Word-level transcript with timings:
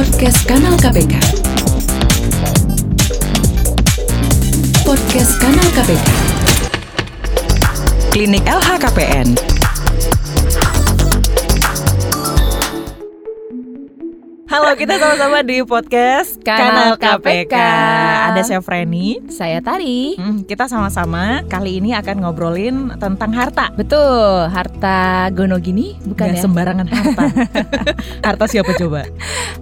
Podcast 0.00 0.48
Kanal 0.48 0.80
KPK. 0.80 1.12
Podcast 4.80 5.32
Kanal 5.36 5.68
KPK. 5.76 6.08
Klinik 8.08 8.40
LHKPN. 8.48 9.59
Halo, 14.50 14.74
kita 14.74 14.98
sama-sama 14.98 15.46
di 15.46 15.62
podcast 15.62 16.42
Kanal 16.42 16.98
KPK. 16.98 17.54
Ada 18.34 18.42
saya 18.42 18.58
Freni. 18.58 19.22
Saya 19.30 19.62
Tari. 19.62 20.18
Hmm, 20.18 20.42
kita 20.42 20.66
sama-sama 20.66 21.46
kali 21.46 21.78
ini 21.78 21.94
akan 21.94 22.26
ngobrolin 22.26 22.98
tentang 22.98 23.30
harta. 23.30 23.70
Betul, 23.78 24.50
harta 24.50 25.30
gono 25.30 25.54
gini 25.62 25.94
bukan 26.02 26.34
ya? 26.34 26.42
sembarangan 26.42 26.82
harta. 26.90 27.24
harta 28.26 28.44
siapa 28.50 28.74
coba? 28.74 29.06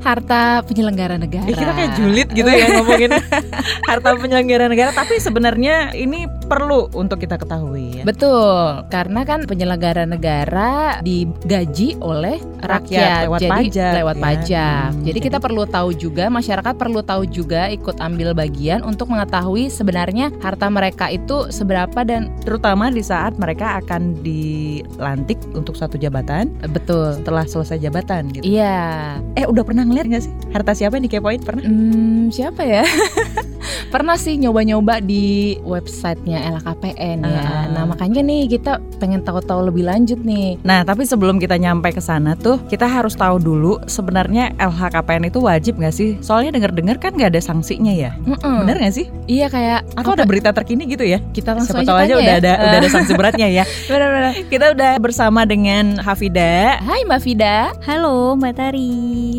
Harta 0.00 0.64
penyelenggara 0.64 1.20
negara. 1.20 1.44
Eh, 1.44 1.52
kita 1.52 1.72
kayak 1.76 1.92
julid 1.92 2.28
gitu 2.32 2.48
ya 2.48 2.80
ngomongin 2.80 3.12
harta 3.92 4.16
penyelenggara 4.16 4.72
negara, 4.72 4.96
tapi 4.96 5.20
sebenarnya 5.20 5.92
ini 6.00 6.24
perlu 6.48 6.88
untuk 6.96 7.20
kita 7.20 7.36
ketahui 7.36 8.00
ya. 8.00 8.04
Betul, 8.08 8.88
karena 8.88 9.28
kan 9.28 9.44
penyelenggara 9.44 10.08
negara 10.08 11.04
digaji 11.04 12.00
oleh 12.00 12.40
Rakyat, 12.64 12.88
rakyat, 12.88 13.20
lewat 13.28 13.40
jadi 13.44 13.52
pajak, 13.52 13.92
lewat 14.00 14.16
ya. 14.16 14.24
pajak. 14.24 14.77
Jadi 15.04 15.18
kita 15.18 15.38
perlu 15.38 15.64
tahu 15.68 15.94
juga 15.94 16.28
masyarakat 16.28 16.74
perlu 16.76 17.00
tahu 17.00 17.28
juga 17.28 17.70
ikut 17.72 17.98
ambil 17.98 18.32
bagian 18.36 18.82
untuk 18.82 19.10
mengetahui 19.10 19.70
sebenarnya 19.72 20.32
harta 20.42 20.66
mereka 20.68 21.10
itu 21.10 21.50
seberapa 21.50 22.04
dan 22.04 22.30
Terutama 22.44 22.88
di 22.88 23.04
saat 23.04 23.36
mereka 23.36 23.76
akan 23.84 24.24
dilantik 24.24 25.36
untuk 25.52 25.76
satu 25.76 26.00
jabatan 26.00 26.48
betul. 26.72 27.12
setelah 27.18 27.44
selesai 27.44 27.76
jabatan 27.76 28.32
gitu. 28.32 28.44
Iya, 28.46 29.20
Eh 29.36 29.44
udah 29.44 29.62
pernah 29.66 29.84
ngeliat 29.84 30.08
gak 30.08 30.24
sih 30.24 30.32
harta 30.54 30.72
siapa 30.72 30.96
yang 30.96 31.06
dikepoin 31.06 31.44
pernah? 31.44 31.64
Hmm, 31.64 32.32
siapa 32.32 32.62
ya? 32.64 32.84
Pernah 33.88 34.16
sih 34.16 34.36
nyoba-nyoba 34.36 35.00
di 35.00 35.56
websitenya 35.62 36.44
LHKPN 36.58 37.18
ya. 37.24 37.40
Ah. 37.40 37.64
Nah 37.72 37.84
makanya 37.88 38.20
nih 38.20 38.48
kita 38.48 38.78
pengen 38.98 39.22
tahu-tahu 39.22 39.68
lebih 39.68 39.88
lanjut 39.88 40.20
nih. 40.20 40.60
Nah 40.62 40.82
tapi 40.82 41.04
sebelum 41.04 41.38
kita 41.38 41.56
nyampe 41.56 41.90
ke 41.90 42.02
sana 42.02 42.34
tuh 42.34 42.60
kita 42.66 42.84
harus 42.84 43.14
tahu 43.14 43.38
dulu 43.38 43.80
sebenarnya 43.86 44.52
LHKPN 44.58 45.28
itu 45.28 45.38
wajib 45.40 45.78
gak 45.78 45.94
sih? 45.94 46.18
Soalnya 46.20 46.52
denger-dengar 46.54 46.98
kan 46.98 47.16
gak 47.16 47.32
ada 47.32 47.40
sanksinya 47.40 47.92
ya. 47.92 48.12
Mm-mm. 48.24 48.64
Bener 48.66 48.78
gak 48.78 48.94
sih? 48.94 49.06
Iya 49.24 49.48
kayak 49.48 49.80
Atau 49.96 50.12
ada 50.14 50.24
berita 50.24 50.50
terkini 50.52 50.84
gitu 50.84 51.04
ya? 51.04 51.20
kita 51.30 51.54
langsung 51.54 51.78
Siapa 51.78 51.86
tahu 51.86 51.98
aja 51.98 52.04
tanya 52.08 52.16
udah 52.18 52.34
ya. 52.34 52.40
ada 52.40 52.52
udah 52.58 52.78
ada 52.80 52.88
sanksi 52.90 53.12
beratnya 53.14 53.48
ya. 53.48 53.64
Benar-benar. 53.90 54.32
Kita 54.48 54.66
udah 54.74 54.92
bersama 54.98 55.40
dengan 55.44 56.00
Hafida. 56.00 56.80
Hai 56.80 57.04
Mbak 57.04 57.20
Vida. 57.22 57.70
Halo 57.84 58.34
Mbak 58.34 58.52
Tari. 58.54 58.92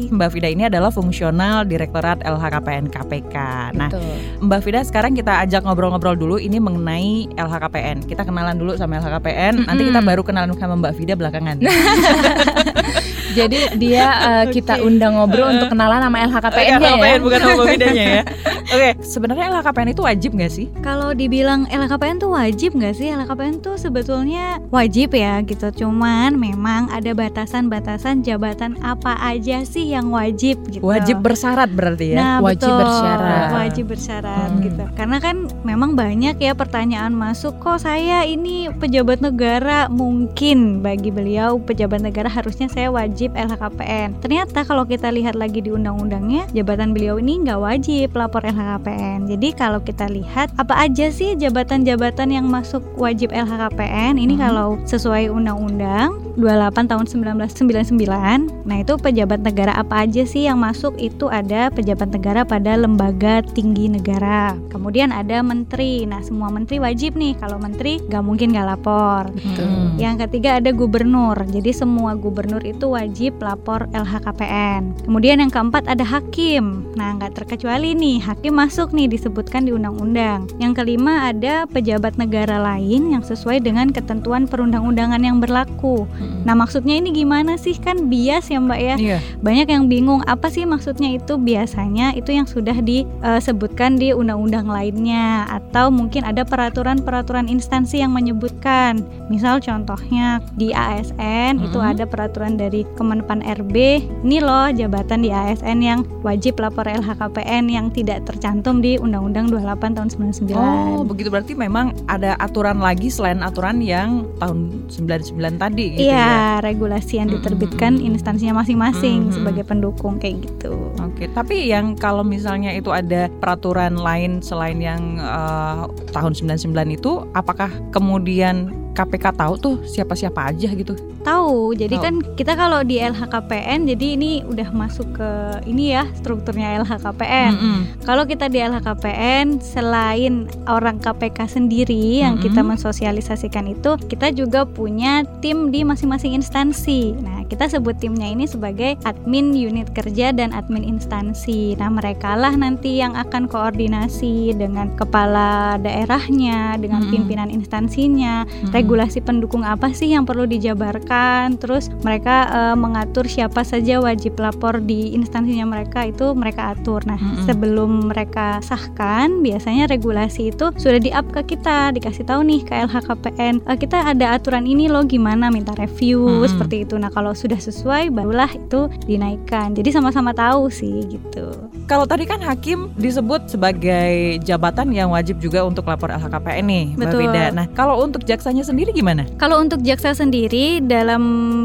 Mbak 0.09 0.29
Vida 0.31 0.47
ini 0.49 0.63
adalah 0.65 0.89
fungsional 0.89 1.65
Direktorat 1.65 2.21
LHKPN 2.23 2.89
KPK. 2.89 3.35
Nah, 3.75 3.89
Betul. 3.91 4.18
Mbak 4.39 4.59
Vida 4.63 4.79
sekarang 4.83 5.15
kita 5.15 5.43
ajak 5.43 5.67
ngobrol-ngobrol 5.67 6.15
dulu 6.15 6.35
ini 6.39 6.59
mengenai 6.59 7.27
LHKPN. 7.35 8.07
Kita 8.07 8.23
kenalan 8.23 8.55
dulu 8.55 8.75
sama 8.79 8.99
LHKPN, 8.99 9.67
nanti 9.67 9.83
kita 9.87 9.99
baru 9.99 10.21
kenalan 10.23 10.55
sama 10.55 10.75
Mbak 10.79 10.93
Vida 10.95 11.13
belakangan. 11.19 11.57
Jadi 13.39 13.59
dia 13.79 14.05
eh, 14.19 14.45
kita 14.55 14.83
undang 14.83 15.15
ngobrol 15.15 15.47
untuk 15.49 15.71
kenalan 15.71 16.03
sama 16.03 16.17
LHKPN-nya 16.23 16.67
ya. 16.67 16.79
LHKPN 16.79 17.19
bukan 17.23 17.39
sama 17.39 17.53
Mbak 17.55 17.67
Vidanya 17.71 18.03
ya. 18.03 18.23
Oke, 18.75 18.89
sebenarnya 19.01 19.45
LHKPN 19.49 19.89
itu 19.91 20.01
wajib 20.03 20.31
nggak 20.35 20.51
sih? 20.51 20.65
Kalau 20.79 21.09
dibilang 21.11 21.65
LHKPN 21.67 22.17
tuh 22.19 22.31
wajib 22.31 22.71
nggak 22.75 22.93
sih? 22.93 23.07
LHKPN 23.09 23.55
tuh 23.59 23.75
sebetulnya 23.75 24.61
wajib 24.69 25.15
ya 25.15 25.41
gitu. 25.41 25.67
Cuman 25.73 26.35
memang 26.35 26.91
ada 26.91 27.11
batasan-batasan 27.13 28.21
jabatan 28.21 28.77
apa 28.79 29.17
aja 29.19 29.63
sih 29.63 29.89
yang 29.89 30.11
wajib 30.11 30.61
gitu. 30.69 30.83
Wajib 30.83 31.19
bersyarat 31.19 31.71
berarti 31.71 32.13
ya. 32.13 32.17
Nah, 32.19 32.37
Wajib 32.39 32.69
betul. 32.69 32.79
bersyarat. 32.83 33.47
Wajib 33.49 33.85
bersyarat 33.87 34.49
Hmm. 34.49 34.61
gitu. 34.61 34.83
Karena 34.93 35.17
kan 35.17 35.35
memang 35.63 35.93
banyak 35.93 36.35
ya 36.37 36.53
pertanyaan 36.53 37.11
masuk 37.11 37.57
kok 37.57 37.81
saya 37.81 38.23
ini 38.23 38.69
pejabat 38.71 39.19
negara 39.19 39.87
mungkin 39.89 40.79
bagi 40.79 41.09
beliau 41.09 41.57
pejabat 41.57 41.99
negara 41.99 42.27
harusnya 42.27 42.69
saya 42.69 42.89
wajib 42.89 43.28
LHKPN. 43.33 44.21
Ternyata 44.21 44.65
kalau 44.65 44.85
kita 44.85 45.09
lihat 45.09 45.33
lagi 45.33 45.61
di 45.61 45.69
undang-undangnya 45.73 46.45
jabatan 46.53 46.93
beliau 46.93 47.17
ini 47.17 47.41
nggak 47.43 47.59
wajib 47.59 48.13
lapor 48.13 48.45
LHKPN. 48.45 49.27
Jadi 49.29 49.47
kalau 49.53 49.79
kita 49.81 50.05
lihat 50.07 50.53
apa 50.55 50.77
aja 50.77 51.09
sih 51.09 51.33
jabatan-jabatan 51.35 52.29
yang 52.31 52.45
masuk 52.47 52.81
wajib 52.95 53.33
LHKPN 53.33 54.15
ini 54.15 54.37
Hmm. 54.37 54.43
kalau 54.45 54.69
sesuai 54.85 55.27
undang-undang 55.27 56.15
28 56.39 56.87
tahun 56.87 57.05
1999. 57.09 58.47
Nah, 58.63 58.77
itu 58.79 58.95
pejabat 58.95 59.43
negara 59.43 59.75
apa 59.75 60.07
aja 60.07 60.23
sih 60.23 60.47
yang 60.47 60.61
masuk 60.61 60.95
itu 60.95 61.27
ada 61.27 61.67
pejabat 61.67 62.13
negara 62.13 62.47
pada 62.47 62.79
lembaga 62.79 63.43
tinggi 63.43 63.91
negara. 63.91 64.55
Kemudian 64.71 65.11
ada 65.11 65.43
menteri. 65.43 66.07
Nah, 66.07 66.23
semua 66.23 66.47
menteri 66.47 66.79
wajib 66.79 67.19
nih. 67.19 67.35
Kalau 67.35 67.59
menteri 67.59 67.99
nggak 67.99 68.23
mungkin 68.23 68.55
nggak 68.55 68.67
lapor. 68.71 69.33
Hmm. 69.35 69.99
Yang 69.99 70.29
ketiga 70.29 70.61
ada 70.63 70.71
gubernur. 70.71 71.35
Jadi 71.43 71.71
semua 71.75 72.15
gubernur 72.15 72.63
itu 72.63 72.87
wajib 72.87 73.08
lapor 73.39 73.87
LHKPN. 73.91 75.05
Kemudian 75.05 75.41
yang 75.41 75.49
keempat 75.49 75.87
ada 75.87 76.05
hakim. 76.05 76.93
Nah, 76.95 77.15
nggak 77.17 77.35
terkecuali 77.39 77.95
nih, 77.95 78.21
hakim 78.21 78.55
masuk 78.55 78.91
nih 78.91 79.09
disebutkan 79.09 79.65
di 79.65 79.71
undang-undang. 79.71 80.47
Yang 80.59 80.83
kelima 80.83 81.31
ada 81.31 81.65
pejabat 81.69 82.15
negara 82.19 82.59
lain 82.59 83.13
yang 83.13 83.23
sesuai 83.23 83.63
dengan 83.63 83.89
ketentuan 83.89 84.45
perundang-undangan 84.45 85.21
yang 85.23 85.39
berlaku. 85.39 86.05
Hmm. 86.17 86.43
Nah, 86.45 86.55
maksudnya 86.55 86.99
ini 86.99 87.13
gimana 87.13 87.55
sih? 87.55 87.75
Kan 87.77 88.11
bias 88.11 88.51
ya, 88.51 88.59
Mbak 88.59 88.79
ya. 88.79 88.95
Iya. 88.99 89.17
Banyak 89.39 89.67
yang 89.71 89.85
bingung 89.87 90.21
apa 90.27 90.51
sih 90.51 90.67
maksudnya 90.67 91.15
itu 91.15 91.39
biasanya 91.39 92.13
itu 92.13 92.35
yang 92.35 92.45
sudah 92.45 92.75
disebutkan 92.83 93.95
di 93.95 94.11
undang-undang 94.11 94.67
lainnya 94.67 95.47
atau 95.47 95.89
mungkin 95.89 96.25
ada 96.25 96.43
peraturan-peraturan 96.43 97.47
instansi 97.47 98.01
yang 98.03 98.11
menyebutkan. 98.11 99.01
Misal 99.31 99.63
contohnya 99.63 100.43
di 100.59 100.73
ASN 100.75 101.61
itu 101.63 101.79
Mhm. 101.79 101.89
ada 101.95 102.03
peraturan 102.09 102.57
dari 102.59 102.83
Kemenpan 102.99 103.39
RB. 103.39 104.03
Ini 104.27 104.43
loh 104.43 104.67
jabatan 104.75 105.23
di 105.23 105.31
ASN 105.31 105.79
yang 105.79 106.03
wajib 106.19 106.59
lapor 106.59 106.83
LHKPN 106.83 107.71
yang 107.71 107.87
tidak 107.95 108.27
tercantum 108.27 108.83
di 108.83 108.99
Undang-Undang 108.99 109.55
28 109.55 109.95
tahun 109.95 110.09
99. 110.43 110.59
Oh, 110.59 111.07
begitu 111.07 111.31
berarti 111.31 111.55
memang 111.55 111.95
ada 112.11 112.35
aturan 112.43 112.83
lagi 112.83 113.07
selain 113.07 113.39
aturan 113.39 113.79
yang 113.79 114.27
tahun 114.43 114.91
99 114.91 115.39
tadi 115.55 115.83
gitu 115.95 116.03
ya. 116.03 116.11
Iya, 116.11 116.35
regulasi 116.59 117.23
yang 117.23 117.31
diterbitkan 117.31 117.95
mm, 117.95 118.03
mm. 118.03 118.09
instansinya 118.11 118.59
masing-masing 118.59 118.99
Mm, 118.99 119.27
mm. 119.31 119.35
sebagai 119.39 119.63
pendukung 119.63 120.19
kayak 120.19 120.43
gitu. 120.43 120.91
Oke, 120.99 121.31
tapi 121.31 121.71
yang 121.71 121.95
kalau 121.95 122.27
misalnya 122.27 122.75
itu 122.75 122.91
ada 122.91 123.31
peraturan 123.39 123.95
lain 123.95 124.43
selain 124.43 124.83
yang 124.83 125.15
eh, 125.21 125.83
tahun 126.11 126.35
99 126.35 126.97
itu, 126.99 127.23
apakah 127.31 127.71
kemudian 127.95 128.73
KPK 128.93 129.25
tahu 129.37 129.53
tuh 129.59 129.75
siapa-siapa 129.87 130.51
aja 130.51 130.69
gitu? 130.73 130.97
Tahu, 131.19 131.75
jadi 131.75 131.99
Tahu. 131.99 132.03
kan 132.03 132.13
kita 132.39 132.53
kalau 132.55 132.79
di 132.81 132.95
LHKPN, 132.97 133.91
jadi 133.91 134.07
ini 134.15 134.31
udah 134.47 134.71
masuk 134.71 135.19
ke 135.19 135.29
ini 135.67 135.91
ya 135.91 136.07
strukturnya 136.15 136.79
LHKPN. 136.79 137.51
Mm-mm. 137.53 137.79
Kalau 138.07 138.23
kita 138.23 138.47
di 138.47 138.63
LHKPN, 138.63 139.59
selain 139.59 140.47
orang 140.65 140.97
KPK 140.97 141.59
sendiri 141.59 142.23
yang 142.23 142.39
Mm-mm. 142.39 142.45
kita 142.47 142.61
mensosialisasikan 142.63 143.67
itu, 143.67 143.99
kita 144.07 144.31
juga 144.31 144.63
punya 144.63 145.27
tim 145.43 145.75
di 145.75 145.83
masing-masing 145.83 146.39
instansi. 146.39 147.19
Nah, 147.19 147.43
kita 147.51 147.67
sebut 147.67 147.99
timnya 147.99 148.31
ini 148.31 148.47
sebagai 148.47 148.95
admin 149.03 149.51
unit 149.51 149.91
kerja 149.91 150.31
dan 150.31 150.55
admin 150.55 150.87
instansi. 150.87 151.75
Nah, 151.75 151.91
mereka 151.91 152.39
lah 152.39 152.55
nanti 152.55 153.03
yang 153.03 153.19
akan 153.19 153.51
koordinasi 153.51 154.55
dengan 154.55 154.95
kepala 154.95 155.75
daerahnya, 155.83 156.79
dengan 156.79 157.03
Mm-mm. 157.05 157.13
pimpinan 157.13 157.51
instansinya, 157.51 158.47
Mm-mm. 158.47 158.71
Regulasi 158.79 159.19
pendukung 159.19 159.67
apa 159.67 159.91
sih 159.91 160.15
yang 160.15 160.23
perlu 160.23 160.47
dijabarkan 160.47 161.59
terus 161.59 161.91
mereka 162.01 162.47
eh, 162.47 162.75
mengatur 162.79 163.27
siapa 163.27 163.67
saja 163.67 163.99
wajib 163.99 164.39
lapor 164.39 164.79
di 164.79 165.11
instansinya 165.11 165.67
mereka 165.67 166.07
itu 166.07 166.31
mereka 166.31 166.71
atur 166.71 167.03
nah 167.03 167.19
Mm-mm. 167.19 167.43
sebelum 167.43 168.07
mereka 168.07 168.63
sahkan 168.63 169.43
biasanya 169.43 169.91
regulasi 169.91 170.55
itu 170.55 170.71
sudah 170.79 170.99
di 171.03 171.11
up 171.11 171.27
ke 171.29 171.55
kita 171.55 171.91
dikasih 171.91 172.23
tahu 172.23 172.41
nih 172.47 172.63
ke 172.63 172.73
LHKPN 172.87 173.67
"Eh, 173.67 173.77
kita 173.77 174.15
ada 174.15 174.39
aturan 174.39 174.63
ini 174.63 174.87
loh 174.87 175.03
gimana 175.03 175.51
minta 175.51 175.75
review 175.75 176.23
Mm-mm. 176.23 176.47
seperti 176.47 176.87
itu 176.87 176.95
nah 176.95 177.11
kalau 177.11 177.35
sudah 177.35 177.59
sesuai 177.59 178.09
barulah 178.15 178.49
itu 178.55 178.87
dinaikkan 179.03 179.75
jadi 179.75 179.99
sama-sama 179.99 180.31
tahu 180.31 180.71
sih 180.71 181.03
gitu 181.11 181.51
kalau 181.89 182.05
tadi 182.05 182.29
kan 182.29 182.37
hakim 182.45 182.93
disebut 182.95 183.49
sebagai 183.49 184.37
jabatan 184.45 184.93
yang 184.93 185.09
wajib 185.09 185.41
juga 185.41 185.65
untuk 185.65 185.89
lapor 185.89 186.13
LHKPN 186.13 186.65
nih, 186.69 186.85
Mbak 186.93 187.01
Betul. 187.01 187.19
Wida. 187.25 187.45
Nah, 187.49 187.65
kalau 187.73 187.97
untuk 188.05 188.21
jaksanya 188.29 188.61
sendiri 188.69 188.93
gimana? 188.93 189.25
Kalau 189.41 189.57
untuk 189.57 189.81
jaksa 189.81 190.13
sendiri 190.13 190.77
dalam 190.85 191.23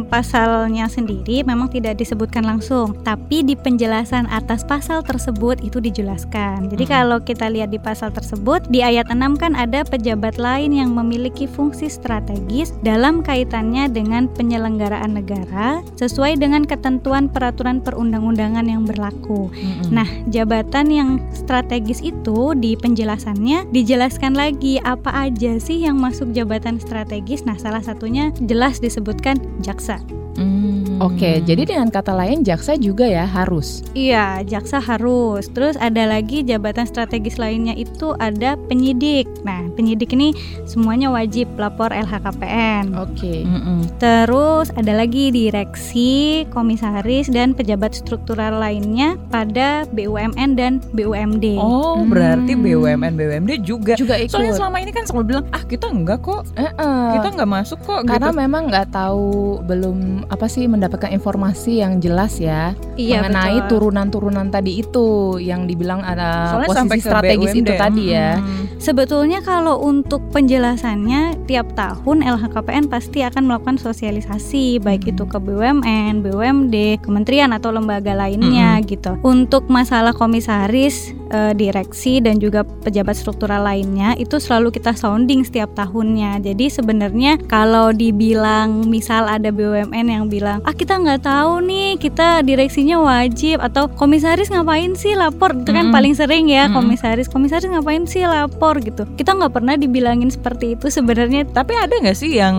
pasalnya 0.09 0.89
sendiri 0.89 1.45
memang 1.45 1.69
tidak 1.69 2.01
disebutkan 2.01 2.49
langsung, 2.49 2.97
tapi 3.05 3.45
di 3.45 3.53
penjelasan 3.53 4.25
atas 4.33 4.65
pasal 4.65 5.05
tersebut 5.05 5.61
itu 5.61 5.85
dijelaskan. 5.85 6.73
Jadi 6.73 6.85
Mm-mm. 6.89 6.97
kalau 6.97 7.19
kita 7.21 7.53
lihat 7.53 7.69
di 7.69 7.77
pasal 7.77 8.09
tersebut 8.09 8.65
di 8.73 8.81
ayat 8.81 9.13
6 9.13 9.37
kan 9.37 9.53
ada 9.53 9.85
pejabat 9.85 10.41
lain 10.41 10.73
yang 10.73 10.97
memiliki 10.97 11.45
fungsi 11.45 11.93
strategis 11.93 12.73
dalam 12.81 13.21
kaitannya 13.21 13.93
dengan 13.93 14.27
penyelenggaraan 14.33 15.21
negara 15.21 15.85
sesuai 16.01 16.41
dengan 16.41 16.65
ketentuan 16.65 17.29
peraturan 17.29 17.85
perundang-undangan 17.85 18.65
yang 18.65 18.89
berlaku. 18.89 19.53
Mm-mm. 19.53 19.93
Nah, 19.93 20.09
jabatan 20.33 20.89
yang 20.89 21.11
strategis 21.37 22.01
itu 22.01 22.57
di 22.57 22.79
penjelasannya 22.81 23.69
dijelaskan 23.69 24.33
lagi 24.33 24.81
apa 24.81 25.29
aja 25.29 25.61
sih 25.61 25.85
yang 25.85 26.01
masuk 26.01 26.33
jabatan 26.33 26.81
strategis. 26.81 26.94
Nah, 27.43 27.59
salah 27.59 27.83
satunya 27.83 28.31
jelas 28.47 28.79
disebutkan 28.79 29.37
jaksa. 29.59 29.99
Hmm. 30.35 30.99
Oke, 30.99 31.43
jadi 31.43 31.63
dengan 31.65 31.91
kata 31.91 32.11
lain 32.11 32.43
jaksa 32.43 32.75
juga 32.75 33.03
ya 33.03 33.25
harus. 33.25 33.83
Iya, 33.93 34.43
jaksa 34.43 34.79
harus. 34.79 35.51
Terus 35.51 35.75
ada 35.77 36.07
lagi 36.07 36.41
jabatan 36.41 36.87
strategis 36.87 37.35
lainnya 37.35 37.75
itu 37.75 38.15
ada 38.17 38.55
penyidik. 38.67 39.27
Nah, 39.43 39.67
penyidik 39.75 40.11
ini 40.11 40.31
semuanya 40.65 41.11
wajib 41.11 41.51
lapor 41.55 41.91
LHKPN. 41.91 42.95
Oke. 42.95 43.43
Mm-mm. 43.43 43.87
Terus 43.99 44.71
ada 44.71 44.95
lagi 44.95 45.31
direksi, 45.31 46.45
komisaris 46.49 47.27
dan 47.27 47.53
pejabat 47.53 47.95
struktural 47.95 48.59
lainnya 48.59 49.19
pada 49.29 49.83
BUMN 49.91 50.51
dan 50.55 50.79
BUMD. 50.93 51.59
Oh, 51.59 52.03
berarti 52.05 52.55
Hmm. 52.55 52.63
BUMN 52.63 53.13
BUMD 53.15 53.51
juga. 53.61 53.95
Juga 53.95 54.15
ikut. 54.15 54.31
Soalnya 54.31 54.55
selama 54.55 54.79
ini 54.79 54.91
kan 54.91 55.05
selalu 55.05 55.25
bilang, 55.27 55.47
ah 55.51 55.63
kita 55.63 55.87
enggak 55.89 56.23
kok, 56.23 56.47
Eh-eh. 56.55 57.03
kita 57.15 57.29
enggak 57.31 57.51
masuk 57.51 57.79
kok. 57.83 58.03
karena 58.05 58.31
gitu. 58.31 58.39
memang 58.39 58.63
nggak 58.69 58.89
tahu 58.91 59.59
belum 59.65 60.24
apa 60.29 60.51
sih 60.51 60.67
mendapatkan 60.67 61.13
informasi 61.13 61.81
yang 61.81 62.03
jelas 62.03 62.43
ya 62.43 62.75
iya, 62.99 63.23
mengenai 63.23 63.65
betul. 63.65 63.89
turunan-turunan 63.89 64.51
tadi 64.51 64.83
itu 64.83 65.39
yang 65.39 65.65
dibilang 65.65 66.03
ada 66.03 66.59
Soalnya 66.59 66.69
posisi 66.69 67.01
strategis 67.05 67.53
BUMD. 67.55 67.61
itu 67.63 67.73
tadi 67.77 68.05
ya. 68.11 68.31
Mm-mm. 68.39 68.63
Sebetulnya 68.81 69.41
kalau 69.41 69.81
untuk 69.81 70.21
penjelasannya 70.35 71.47
tiap 71.47 71.73
tahun 71.73 72.25
LHKPN 72.25 72.89
pasti 72.89 73.23
akan 73.23 73.47
melakukan 73.49 73.77
sosialisasi 73.79 74.81
baik 74.81 75.05
Hmm. 75.05 75.13
itu 75.13 75.25
ke 75.29 75.37
BUMN, 75.37 76.25
BUMD, 76.25 77.05
kementerian 77.05 77.53
atau 77.53 77.69
lembaga 77.69 78.17
lainnya 78.17 78.81
gitu. 78.81 79.21
Untuk 79.21 79.69
masalah 79.69 80.17
komisaris, 80.17 81.13
eh, 81.29 81.53
direksi 81.53 82.25
dan 82.25 82.41
juga 82.41 82.65
pejabat 82.65 83.19
struktural 83.19 83.67
lainnya 83.67 84.17
itu 84.17 84.41
selalu 84.41 84.73
kita 84.73 84.97
sounding 84.97 85.45
setiap 85.45 85.75
tahunnya. 85.77 86.41
Jadi 86.41 86.73
sebenarnya 86.73 87.37
kalau 87.45 87.93
dibilang 87.93 88.89
misal 88.89 89.29
ada 89.29 89.53
BUMN 89.53 90.09
yang 90.15 90.27
bilang 90.31 90.59
ah 90.63 90.75
kita 90.75 90.97
nggak 90.97 91.27
tahu 91.27 91.61
nih 91.67 91.99
kita 91.99 92.47
direksinya 92.47 93.03
wajib 93.03 93.59
atau 93.59 93.91
komisaris 93.91 94.49
ngapain 94.49 94.95
sih 94.95 95.19
lapor 95.19 95.53
itu 95.53 95.71
kan 95.75 95.91
Mm-mm. 95.91 95.97
paling 95.97 96.15
sering 96.15 96.47
ya 96.47 96.71
Mm-mm. 96.71 96.79
komisaris 96.79 97.27
komisaris 97.27 97.67
ngapain 97.67 98.07
sih 98.07 98.23
lapor 98.25 98.79
gitu 98.79 99.05
kita 99.19 99.35
nggak 99.35 99.53
pernah 99.53 99.75
dibilangin 99.75 100.31
seperti 100.31 100.79
itu 100.79 100.89
sebenarnya 100.89 101.47
Tapi 101.51 101.77
ada 101.77 101.93
nggak 101.93 102.17
sih 102.19 102.39
yang 102.39 102.57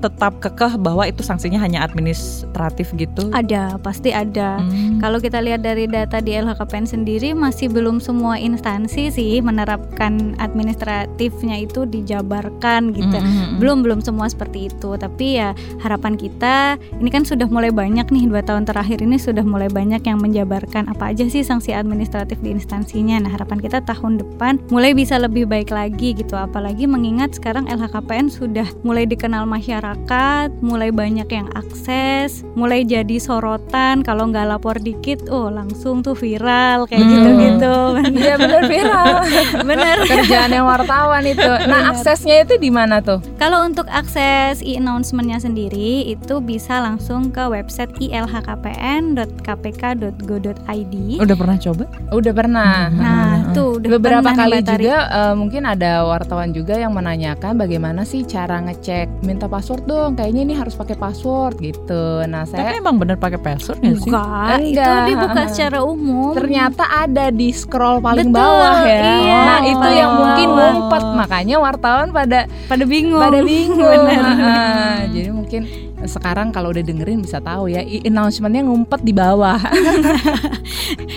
tetap 0.00 0.38
kekeh 0.42 0.78
bahwa 0.80 1.06
itu 1.06 1.22
sanksinya 1.22 1.58
hanya 1.62 1.84
administratif 1.84 2.90
gitu? 2.96 3.28
ada 3.34 3.76
pasti 3.82 4.10
ada 4.10 4.54
Hmm. 4.62 5.00
Kalau 5.02 5.18
kita 5.18 5.42
lihat 5.42 5.64
dari 5.64 5.90
data 5.90 6.22
di 6.22 6.36
LHKPN 6.38 6.86
sendiri 6.86 7.34
masih 7.34 7.66
belum 7.72 7.98
semua 7.98 8.38
instansi 8.38 9.10
sih 9.10 9.42
menerapkan 9.42 10.38
administratifnya 10.38 11.62
itu 11.66 11.84
dijabarkan 11.88 12.94
gitu. 12.94 13.18
Mm-mm. 13.18 13.58
Belum 13.58 13.82
belum 13.82 14.00
semua 14.04 14.30
seperti 14.30 14.70
itu. 14.70 14.94
Tapi 14.94 15.40
ya 15.40 15.56
harapan 15.82 16.14
kita 16.14 16.78
ini 16.98 17.08
kan 17.08 17.22
sudah 17.22 17.46
mulai 17.46 17.70
banyak 17.70 18.04
nih 18.08 18.26
dua 18.26 18.42
tahun 18.42 18.66
terakhir 18.66 19.00
ini 19.00 19.16
sudah 19.16 19.42
mulai 19.42 19.68
banyak 19.68 20.02
yang 20.02 20.18
menjabarkan 20.18 20.90
apa 20.90 21.14
aja 21.14 21.24
sih 21.26 21.40
sanksi 21.40 21.72
administratif 21.72 22.38
di 22.40 22.52
instansinya. 22.52 23.22
Nah 23.22 23.30
harapan 23.32 23.58
kita 23.58 23.80
tahun 23.82 24.18
depan 24.18 24.58
mulai 24.68 24.92
bisa 24.92 25.16
lebih 25.16 25.46
baik 25.46 25.70
lagi 25.70 26.12
gitu. 26.12 26.34
Apalagi 26.34 26.84
mengingat 26.84 27.38
sekarang 27.38 27.64
LHKPN 27.66 28.28
sudah 28.28 28.66
mulai 28.82 29.06
dikenal 29.06 29.46
masyarakat, 29.46 30.50
mulai 30.60 30.90
banyak 30.90 31.28
yang 31.28 31.48
akses, 31.54 32.42
mulai 32.52 32.82
jadi 32.82 33.16
sorotan. 33.16 34.02
Kalau 34.02 34.28
nggak 34.28 34.46
lapor 34.48 34.76
dikit, 34.76 35.30
oh 35.30 35.48
langsung 35.48 36.02
tuh 36.02 36.14
viral 36.14 36.84
kayak 36.84 37.00
Hmm. 37.00 37.12
gitu-gitu. 37.14 37.76
Iya 38.22 38.34
benar 38.36 38.62
viral. 38.66 39.14
Bener. 39.70 39.96
Kerjaannya 40.04 40.62
wartawan 40.62 41.24
itu. 41.24 41.42
Nah, 41.66 41.90
aksesnya 41.90 42.42
itu 42.42 42.54
di 42.56 42.68
mana 42.68 42.98
tuh? 42.98 43.18
Kalau 43.38 43.62
untuk 43.62 43.86
akses 43.88 44.62
e-announcementnya 44.62 45.38
sendiri 45.38 46.06
itu 46.06 46.38
bisa 46.38 46.81
langsung 46.82 47.30
ke 47.30 47.46
website 47.46 47.94
ilhkpn.kpk.go.id. 48.02 50.94
Udah 51.22 51.36
pernah 51.38 51.56
coba? 51.56 51.84
Udah 52.10 52.32
pernah. 52.34 52.90
Nah, 52.90 53.54
tuh 53.54 53.78
udah 53.78 53.88
Beberapa 53.98 54.26
pernah 54.26 54.34
kali 54.34 54.58
juga 54.66 54.96
eh, 55.06 55.34
mungkin 55.38 55.62
ada 55.62 56.02
wartawan 56.04 56.50
juga 56.50 56.74
yang 56.76 56.90
menanyakan 56.92 57.54
bagaimana 57.54 58.02
sih 58.02 58.26
cara 58.26 58.58
ngecek 58.66 59.22
minta 59.22 59.46
password 59.46 59.86
dong. 59.86 60.18
Kayaknya 60.18 60.42
ini 60.50 60.54
harus 60.58 60.74
pakai 60.74 60.98
password 60.98 61.62
gitu. 61.62 62.26
Nah, 62.26 62.42
Tapi 62.44 62.58
saya 62.58 62.82
emang 62.82 62.98
bener 62.98 63.14
pakai 63.16 63.38
password 63.38 63.78
nggak 63.78 63.98
sih? 64.02 64.10
Enggak, 64.10 64.58
itu 64.60 64.82
Enggak. 64.82 65.06
dibuka 65.06 65.42
secara 65.48 65.78
umum. 65.86 66.32
ternyata 66.32 66.88
ada 66.88 67.28
di 67.30 67.52
scroll 67.52 68.00
paling 68.02 68.32
Betul, 68.32 68.40
bawah 68.42 68.80
ya. 68.82 69.20
iya, 69.20 69.40
nah, 69.46 69.60
itu 69.62 69.88
yang 69.94 70.10
mungkin 70.16 70.48
ngumpet. 70.50 71.02
Makanya 71.12 71.56
wartawan 71.62 72.08
pada 72.10 72.48
pada 72.66 72.84
bingung. 72.88 73.20
pada 73.22 73.38
bingung. 73.44 74.02
Bener. 74.08 74.24
Ah, 74.42 75.04
jadi 75.12 75.30
mungkin 75.30 75.62
sekarang 76.04 76.50
kalau 76.50 76.70
udah 76.70 76.82
dengerin 76.82 77.22
bisa 77.22 77.38
tahu 77.38 77.70
ya 77.70 77.80
i- 77.80 78.02
announcementnya 78.04 78.62
ngumpet 78.66 79.00
di 79.02 79.12
bawah. 79.14 79.58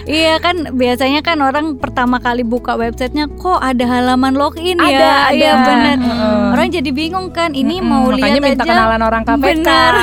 Iya 0.06 0.38
kan 0.38 0.78
biasanya 0.78 1.26
kan 1.26 1.42
orang 1.42 1.82
pertama 1.82 2.22
kali 2.22 2.46
buka 2.46 2.78
websitenya 2.78 3.26
kok 3.42 3.58
ada 3.58 3.86
halaman 3.90 4.38
login 4.38 4.78
ada, 4.78 4.94
ya. 4.94 5.02
ada. 5.02 5.34
Iya 5.34 5.52
benar. 5.66 5.98
Heeh. 5.98 6.44
Orang 6.54 6.68
jadi 6.70 6.90
bingung 6.94 7.28
kan 7.34 7.58
ini 7.58 7.82
Mm-mm, 7.82 7.90
mau 7.90 8.06
makanya 8.14 8.38
lihat 8.38 8.46
minta 8.54 8.64
aja. 8.64 8.72
kenalan 8.72 9.02
orang 9.02 9.24
KPK 9.26 9.42
Benar. 9.42 9.94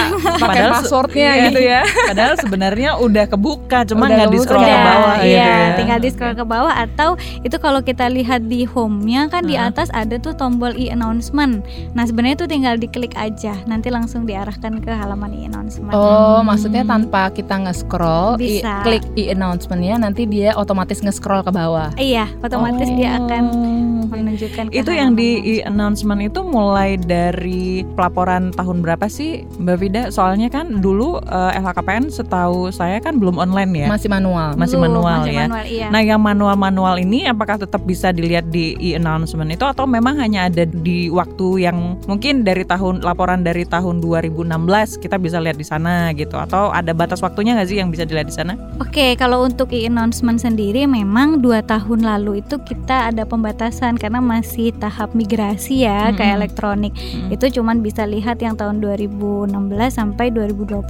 pakai 0.42 0.62
passwordnya 0.74 1.30
iya. 1.30 1.44
gitu 1.46 1.60
ya. 1.62 1.80
Padahal 2.10 2.34
sebenarnya 2.34 2.90
udah 2.98 3.24
kebuka, 3.30 3.78
cuma 3.86 4.10
nggak 4.10 4.28
di 4.34 4.38
scroll 4.42 4.66
ke 4.66 4.74
bawah 4.74 5.14
gitu 5.22 5.38
iya, 5.38 5.46
ya. 5.46 5.76
tinggal 5.78 5.98
di 6.02 6.08
scroll 6.10 6.36
ke 6.36 6.44
bawah 6.44 6.74
atau 6.74 7.10
itu 7.46 7.56
kalau 7.62 7.80
kita 7.80 8.10
lihat 8.10 8.50
di 8.50 8.66
home-nya 8.66 9.30
kan 9.30 9.46
di 9.46 9.54
Heeh. 9.54 9.70
atas 9.70 9.88
ada 9.94 10.18
tuh 10.18 10.34
tombol 10.34 10.74
e-announcement. 10.74 11.62
Nah, 11.94 12.04
sebenarnya 12.04 12.42
itu 12.42 12.46
tinggal 12.50 12.74
diklik 12.74 13.14
aja, 13.14 13.54
nanti 13.70 13.88
langsung 13.88 14.26
diarahkan 14.26 14.71
ke 14.78 14.88
halaman 14.88 15.34
e-announcement. 15.34 15.92
Oh, 15.92 16.40
Hmm. 16.40 16.48
maksudnya 16.48 16.82
tanpa 16.82 17.28
kita 17.28 17.58
nge-scroll, 17.58 18.38
i- 18.38 18.62
Bisa. 18.62 18.80
klik 18.80 19.04
e-announcementnya 19.14 19.98
nanti 19.98 20.24
dia 20.24 20.54
otomatis 20.54 21.00
nge-scroll 21.00 21.42
ke 21.42 21.50
bawah. 21.50 21.90
Iya, 21.94 22.30
otomatis 22.40 22.88
dia 22.92 23.18
akan 23.18 23.42
Oh. 23.44 24.06
menunjukkan 24.08 24.68
ke 24.68 24.76
Itu 24.76 24.92
yang 24.92 25.12
di 25.12 25.58
e-announcement 25.58 26.20
itu 26.20 26.40
mulai 26.40 26.96
dari 26.96 27.82
pelaporan 27.92 28.52
tahun 28.52 28.80
berapa 28.80 29.08
sih 29.08 29.44
Mbak 29.58 29.76
Vida? 29.76 30.02
Soalnya 30.08 30.48
kan 30.48 30.78
dulu 30.78 31.18
eh, 31.18 31.52
LHKPN 31.56 32.08
setahu 32.08 32.68
saya 32.70 33.00
kan 33.00 33.16
belum 33.16 33.36
online 33.36 33.84
ya. 33.84 33.86
Masih 33.88 34.08
manual. 34.08 34.54
Masih 34.54 34.76
Belum, 34.76 35.00
manual 35.00 35.18
masih 35.24 35.32
ya. 35.32 35.44
manual, 35.48 35.64
iya. 35.64 35.86
Nah, 35.88 36.00
yang 36.00 36.20
manual-manual 36.20 36.94
ini 36.98 37.24
apakah 37.24 37.56
tetap 37.56 37.82
bisa 37.82 38.12
dilihat 38.12 38.48
di 38.48 38.76
e-announcement 38.78 39.48
itu 39.48 39.64
atau 39.64 39.88
memang 39.88 40.20
hanya 40.20 40.46
ada 40.46 40.62
di 40.62 41.08
waktu 41.08 41.64
yang 41.64 41.96
mungkin 42.04 42.44
dari 42.44 42.62
tahun 42.62 43.00
laporan 43.00 43.40
dari 43.40 43.64
tahun 43.64 43.98
2016 43.98 44.61
kita 45.00 45.18
bisa 45.18 45.42
lihat 45.42 45.58
di 45.58 45.66
sana 45.66 46.12
gitu 46.14 46.38
atau 46.38 46.70
ada 46.70 46.94
batas 46.94 47.22
waktunya 47.24 47.56
nggak 47.56 47.68
sih 47.68 47.78
yang 47.80 47.90
bisa 47.90 48.06
dilihat 48.06 48.28
di 48.28 48.36
sana? 48.36 48.54
Oke, 48.78 49.14
kalau 49.18 49.42
untuk 49.42 49.74
e-announcement 49.74 50.38
sendiri 50.38 50.86
memang 50.86 51.42
dua 51.42 51.64
tahun 51.64 52.04
lalu 52.04 52.44
itu 52.44 52.60
kita 52.62 53.10
ada 53.10 53.26
pembatasan 53.26 53.98
karena 53.98 54.22
masih 54.22 54.70
tahap 54.78 55.16
migrasi 55.16 55.88
ya 55.88 56.12
ke 56.14 56.22
Mm-mm. 56.22 56.36
elektronik. 56.38 56.92
Mm. 56.94 57.34
Itu 57.34 57.50
cuman 57.60 57.82
bisa 57.82 58.06
lihat 58.06 58.38
yang 58.44 58.54
tahun 58.54 58.78
2016 58.84 59.50
sampai 59.90 60.30
2020. 60.30 60.84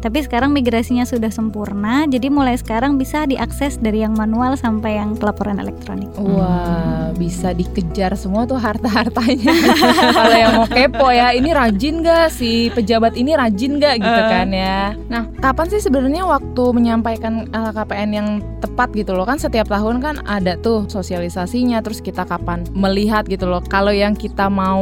Tapi 0.00 0.18
sekarang 0.24 0.50
migrasinya 0.54 1.04
sudah 1.04 1.28
sempurna, 1.28 2.08
jadi 2.08 2.32
mulai 2.32 2.56
sekarang 2.56 2.96
bisa 2.96 3.26
diakses 3.28 3.76
dari 3.82 4.06
yang 4.06 4.14
manual 4.14 4.54
sampai 4.54 4.96
yang 4.96 5.18
pelaporan 5.18 5.58
elektronik. 5.58 6.08
Wah, 6.16 7.10
bisa 7.18 7.52
dikejar 7.52 8.14
semua 8.14 8.46
tuh 8.46 8.56
harta-hartanya. 8.56 9.54
Kalau 10.18 10.36
yang 10.36 10.52
mau 10.56 10.68
kepo 10.70 11.08
ya, 11.10 11.34
ini 11.34 11.50
rajin 11.50 12.00
gak 12.00 12.30
si 12.30 12.70
pejabat 12.72 13.17
ini 13.18 13.34
rajin 13.34 13.82
gak 13.82 13.98
gitu 13.98 14.22
Eh. 14.22 14.30
kan 14.30 14.48
ya. 14.54 14.94
Nah, 15.10 15.26
kapan 15.42 15.66
sih 15.68 15.82
sebenarnya 15.82 16.22
waktu 16.22 16.64
menyampaikan 16.70 17.50
LHKPN 17.50 18.10
yang 18.14 18.28
tepat 18.62 18.94
gitu 18.94 19.18
loh? 19.18 19.26
Kan 19.26 19.42
setiap 19.42 19.66
tahun 19.66 19.98
kan 19.98 20.22
ada 20.24 20.54
tuh 20.54 20.86
sosialisasinya, 20.86 21.82
terus 21.82 21.98
kita 21.98 22.22
kapan 22.22 22.62
melihat 22.72 23.26
gitu 23.26 23.50
loh. 23.50 23.58
Kalau 23.60 23.90
yang 23.90 24.14
kita 24.14 24.46
mau 24.46 24.80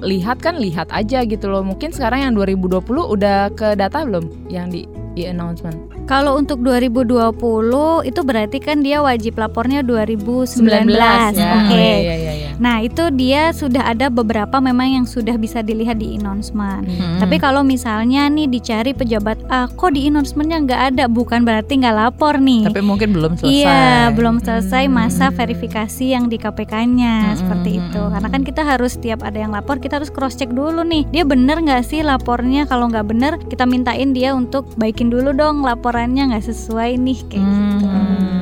lihat 0.00 0.38
kan 0.38 0.56
lihat 0.62 0.88
aja 0.94 1.26
gitu 1.26 1.50
loh. 1.50 1.66
Mungkin 1.66 1.90
sekarang 1.90 2.30
yang 2.30 2.32
2020 2.38 3.04
udah 3.10 3.50
ke 3.52 3.74
data 3.74 4.06
belum? 4.06 4.24
Yang 4.46 4.66
di 4.70 4.82
e-announcement? 5.14 5.76
Kalau 6.04 6.36
untuk 6.36 6.60
2020 6.60 7.32
itu 8.04 8.20
berarti 8.20 8.58
kan 8.60 8.80
dia 8.80 9.00
wajib 9.00 9.36
lapornya 9.36 9.80
2019. 9.80 10.60
19 10.60 10.94
ya. 11.34 11.52
Oke. 11.56 11.72
Oh, 11.72 11.78
iya, 11.78 12.14
iya, 12.14 12.32
iya. 12.36 12.50
Nah, 12.54 12.78
itu 12.80 13.10
dia 13.10 13.50
sudah 13.50 13.90
ada 13.90 14.06
beberapa 14.06 14.62
memang 14.62 15.02
yang 15.02 15.06
sudah 15.06 15.34
bisa 15.34 15.58
dilihat 15.58 15.98
di 15.98 16.14
announcement. 16.14 16.86
Hmm. 16.86 17.18
Tapi 17.18 17.36
kalau 17.38 17.66
misalnya 17.66 18.30
nih 18.30 18.46
dicari 18.46 18.94
pejabat 18.94 19.42
A, 19.48 19.66
kok 19.66 19.90
di 19.90 20.06
announcementnya 20.06 20.58
nggak 20.62 20.82
ada, 20.94 21.04
bukan 21.10 21.42
berarti 21.42 21.82
nggak 21.82 21.96
lapor 21.96 22.38
nih. 22.38 22.70
Tapi 22.70 22.78
mungkin 22.78 23.10
belum 23.10 23.32
selesai. 23.34 23.50
Iya, 23.50 23.84
belum 24.14 24.38
selesai 24.38 24.84
masa 24.86 25.26
Hmm. 25.28 25.34
verifikasi 25.34 26.04
yang 26.04 26.28
di 26.28 26.36
KPK-nya 26.36 27.32
Hmm, 27.32 27.36
seperti 27.36 27.70
hmm, 27.74 27.80
itu. 27.80 28.00
hmm, 28.02 28.12
Karena 28.12 28.28
hmm. 28.28 28.36
kan 28.38 28.42
kita 28.44 28.62
harus 28.62 28.90
setiap 28.94 29.20
ada 29.24 29.38
yang 29.40 29.50
lapor, 29.50 29.80
kita 29.80 29.98
harus 29.98 30.12
cross 30.12 30.36
check 30.36 30.52
dulu 30.52 30.84
nih. 30.84 31.08
Dia 31.10 31.24
bener 31.26 31.58
nggak 31.58 31.82
sih 31.82 32.04
lapornya? 32.04 32.68
Kalau 32.68 32.86
nggak 32.86 33.06
bener, 33.08 33.32
kita 33.48 33.64
mintain 33.64 34.14
dia 34.14 34.30
untuk 34.30 34.68
baikin 34.78 35.03
dulu 35.08 35.30
dong 35.36 35.64
laporannya 35.64 36.32
nggak 36.32 36.46
sesuai 36.48 37.00
nih 37.00 37.18
kayak 37.28 37.44
gitu. 37.44 37.86
Hmm. 37.86 38.33